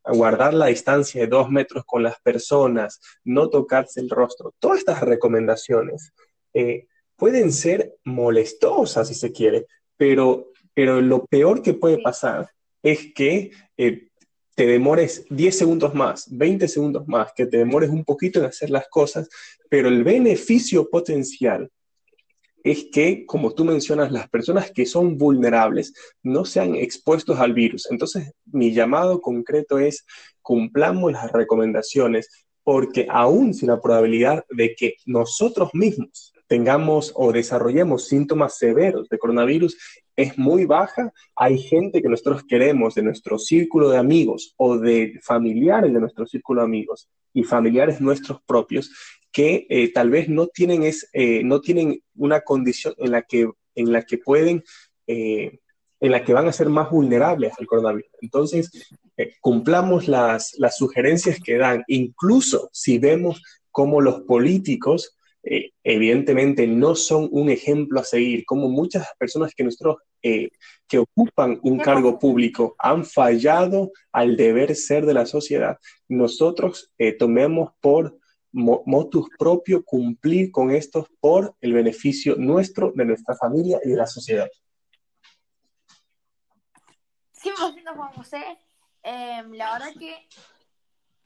guardar 0.04 0.54
la 0.54 0.68
distancia 0.68 1.22
de 1.22 1.28
dos 1.28 1.50
metros 1.50 1.84
con 1.86 2.04
las 2.04 2.20
personas, 2.22 3.02
no 3.24 3.50
tocarse 3.50 4.00
el 4.00 4.10
rostro. 4.10 4.54
Todas 4.60 4.80
estas 4.80 5.02
recomendaciones 5.02 6.14
eh, 6.54 6.88
pueden 7.16 7.52
ser 7.52 7.96
molestosas, 8.04 9.08
si 9.08 9.16
se 9.16 9.32
quiere, 9.32 9.66
pero, 9.98 10.52
pero 10.74 11.02
lo 11.02 11.26
peor 11.26 11.62
que 11.62 11.74
puede 11.74 12.02
pasar 12.02 12.52
es 12.84 13.14
que 13.16 13.52
eh, 13.78 14.10
te 14.56 14.66
demores 14.66 15.26
10 15.30 15.58
segundos 15.58 15.94
más, 15.94 16.26
20 16.30 16.68
segundos 16.68 17.08
más, 17.08 17.34
que 17.36 17.46
te 17.46 17.58
demores 17.58 17.90
un 17.90 18.06
poquito 18.06 18.40
en 18.40 18.46
hacer 18.46 18.70
las 18.70 18.88
cosas, 18.88 19.30
pero 19.70 19.90
el 19.90 20.04
beneficio 20.04 20.90
potencial 20.90 21.70
es 22.64 22.88
que, 22.92 23.26
como 23.28 23.54
tú 23.54 23.64
mencionas, 23.64 24.12
las 24.12 24.28
personas 24.30 24.72
que 24.72 24.88
son 24.88 25.18
vulnerables 25.18 25.94
no 26.24 26.46
sean 26.46 26.74
expuestos 26.74 27.40
al 27.40 27.54
virus. 27.54 27.88
Entonces, 27.92 28.32
mi 28.46 28.74
llamado 28.74 29.22
concreto 29.22 29.78
es 29.78 30.06
cumplamos 30.42 31.12
las 31.12 31.32
recomendaciones, 31.32 32.30
porque 32.64 33.06
aún 33.10 33.54
sin 33.54 33.70
la 33.70 33.82
probabilidad 33.82 34.44
de 34.50 34.74
que 34.74 34.96
nosotros 35.06 35.70
mismos 35.74 36.34
tengamos 36.48 37.12
o 37.16 37.32
desarrollemos 37.32 38.08
síntomas 38.08 38.58
severos 38.58 39.10
de 39.10 39.18
coronavirus 39.18 39.78
es 40.16 40.38
muy 40.38 40.66
baja. 40.66 41.12
Hay 41.36 41.58
gente 41.58 42.02
que 42.02 42.10
nosotros 42.10 42.44
queremos 42.48 42.96
de 42.96 43.04
nuestro 43.04 43.38
círculo 43.40 43.90
de 43.90 43.98
amigos 43.98 44.54
o 44.58 44.78
de 44.78 45.20
familiares 45.24 45.94
de 45.94 46.00
nuestro 46.00 46.26
círculo 46.26 46.62
de 46.62 46.66
amigos 46.66 47.10
y 47.34 47.44
familiares 47.44 48.00
nuestros 48.00 48.42
propios 48.46 48.92
que 49.32 49.68
eh, 49.70 49.92
tal 49.92 50.10
vez 50.10 50.30
no 50.30 50.48
tienen, 50.48 50.84
es, 50.84 51.10
eh, 51.12 51.44
no 51.44 51.60
tienen 51.60 52.02
una 52.16 52.42
condición 52.42 52.94
en 52.98 53.12
la 53.12 53.24
que, 53.24 53.50
en 53.76 53.92
la 53.92 54.04
que 54.04 54.18
pueden, 54.18 54.64
eh, 55.08 55.60
en 56.00 56.12
la 56.12 56.24
que 56.24 56.34
van 56.34 56.48
a 56.48 56.54
ser 56.54 56.70
más 56.70 56.90
vulnerables 56.90 57.52
al 57.60 57.68
coronavirus. 57.68 58.12
Entonces, 58.22 58.72
cumplamos 59.42 60.08
las, 60.08 60.54
las 60.58 60.78
sugerencias 60.78 61.40
que 61.44 61.58
dan, 61.58 61.84
incluso 61.88 62.70
si 62.72 62.98
vemos 62.98 63.42
cómo 63.72 64.00
los 64.00 64.22
políticos 64.22 65.18
eh, 65.46 65.72
evidentemente 65.84 66.66
no 66.66 66.96
son 66.96 67.30
un 67.32 67.50
ejemplo 67.50 68.00
a 68.00 68.04
seguir, 68.04 68.46
como 68.46 68.68
muchas 68.68 69.08
personas 69.20 69.54
que 69.54 69.64
nosotros 69.64 69.98
eh, 70.24 70.50
que 70.88 70.98
ocupan 70.98 71.60
un 71.62 71.78
cargo 71.78 72.18
público 72.18 72.76
han 72.80 73.06
fallado 73.06 73.92
al 74.12 74.38
deber 74.38 74.76
ser 74.76 75.06
de 75.06 75.14
la 75.14 75.28
sociedad, 75.28 75.78
nosotros 76.08 76.92
eh, 76.98 77.14
tomemos 77.14 77.74
por 77.80 78.18
motus 78.52 79.28
propio 79.38 79.84
cumplir 79.84 80.50
con 80.50 80.72
esto 80.72 81.08
por 81.20 81.56
el 81.62 81.74
beneficio 81.74 82.38
nuestro, 82.38 82.92
de 82.96 83.06
nuestra 83.06 83.36
familia 83.36 83.80
y 83.84 83.90
de 83.90 83.98
la 83.98 84.08
sociedad. 84.08 84.50
100% 87.44 87.96
Juan 87.96 88.14
José. 88.14 88.44
Em, 89.04 89.52
la 89.54 89.74
verdad 89.74 89.94
que 90.00 90.28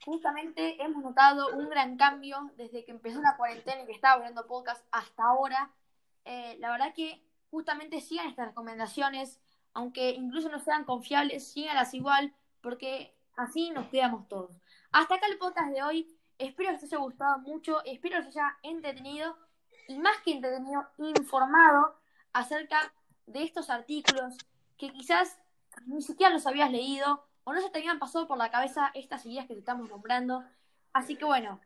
justamente 0.04 0.82
hemos 0.82 1.02
notado 1.02 1.54
un 1.56 1.68
gran 1.68 1.96
cambio 1.96 2.50
desde 2.56 2.84
que 2.84 2.90
empezó 2.90 3.20
la 3.20 3.36
cuarentena 3.36 3.82
y 3.82 3.86
que 3.86 3.92
estaba 3.92 4.14
abriendo 4.14 4.46
podcast 4.46 4.84
hasta 4.90 5.24
ahora. 5.24 5.72
Eh, 6.24 6.56
la 6.58 6.70
verdad 6.70 6.94
que 6.94 7.22
justamente 7.50 8.00
sigan 8.00 8.28
estas 8.28 8.48
recomendaciones, 8.48 9.40
aunque 9.74 10.10
incluso 10.10 10.48
no 10.48 10.58
sean 10.58 10.84
confiables, 10.84 11.52
síganlas 11.52 11.94
igual, 11.94 12.34
porque 12.60 13.14
así 13.36 13.70
nos 13.70 13.86
cuidamos 13.88 14.28
todos. 14.28 14.50
Hasta 14.92 15.16
acá 15.16 15.26
el 15.26 15.38
podcast 15.38 15.72
de 15.72 15.82
hoy. 15.82 16.16
Espero 16.38 16.70
que 16.70 16.76
os 16.76 16.82
haya 16.84 16.96
gustado 16.96 17.38
mucho, 17.40 17.84
espero 17.84 18.22
que 18.22 18.28
os 18.28 18.36
haya 18.36 18.56
entretenido 18.62 19.36
y 19.88 19.98
más 19.98 20.16
que 20.24 20.32
entretenido, 20.32 20.86
informado 20.98 22.00
acerca 22.32 22.94
de 23.26 23.42
estos 23.42 23.68
artículos 23.68 24.38
que 24.78 24.90
quizás 24.90 25.38
ni 25.84 26.00
siquiera 26.00 26.32
los 26.32 26.46
habías 26.46 26.70
leído 26.70 27.26
o 27.44 27.52
no 27.52 27.60
se 27.60 27.70
te 27.70 27.78
habían 27.78 27.98
pasado 27.98 28.26
por 28.26 28.38
la 28.38 28.50
cabeza 28.50 28.90
estas 28.94 29.24
ideas 29.26 29.46
que 29.46 29.54
te 29.54 29.60
estamos 29.60 29.88
nombrando. 29.88 30.44
Así 30.92 31.16
que 31.16 31.24
bueno, 31.24 31.60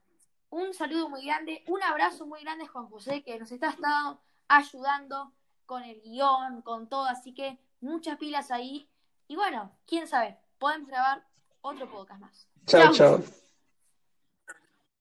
un 0.51 0.73
saludo 0.75 1.09
muy 1.09 1.25
grande, 1.25 1.65
un 1.67 1.83
abrazo 1.83 2.27
muy 2.27 2.41
grande 2.43 2.67
Juan 2.67 2.87
José, 2.89 3.23
que 3.23 3.39
nos 3.39 3.51
está 3.51 3.71
estado 3.71 4.21
ayudando 4.49 5.33
con 5.67 5.83
el 5.83 6.01
guion, 6.03 6.63
con 6.63 6.89
todo, 6.89 7.05
así 7.07 7.35
que 7.35 7.59
muchas 7.81 8.19
pilas 8.19 8.51
ahí. 8.51 8.89
Y 9.27 9.37
bueno, 9.37 9.73
quién 9.87 10.07
sabe, 10.07 10.39
podemos 10.59 10.89
grabar 10.89 11.27
otro 11.63 11.91
podcast 11.91 12.21
más. 12.21 12.49
chao. 12.67 12.93
chao. 12.93 13.44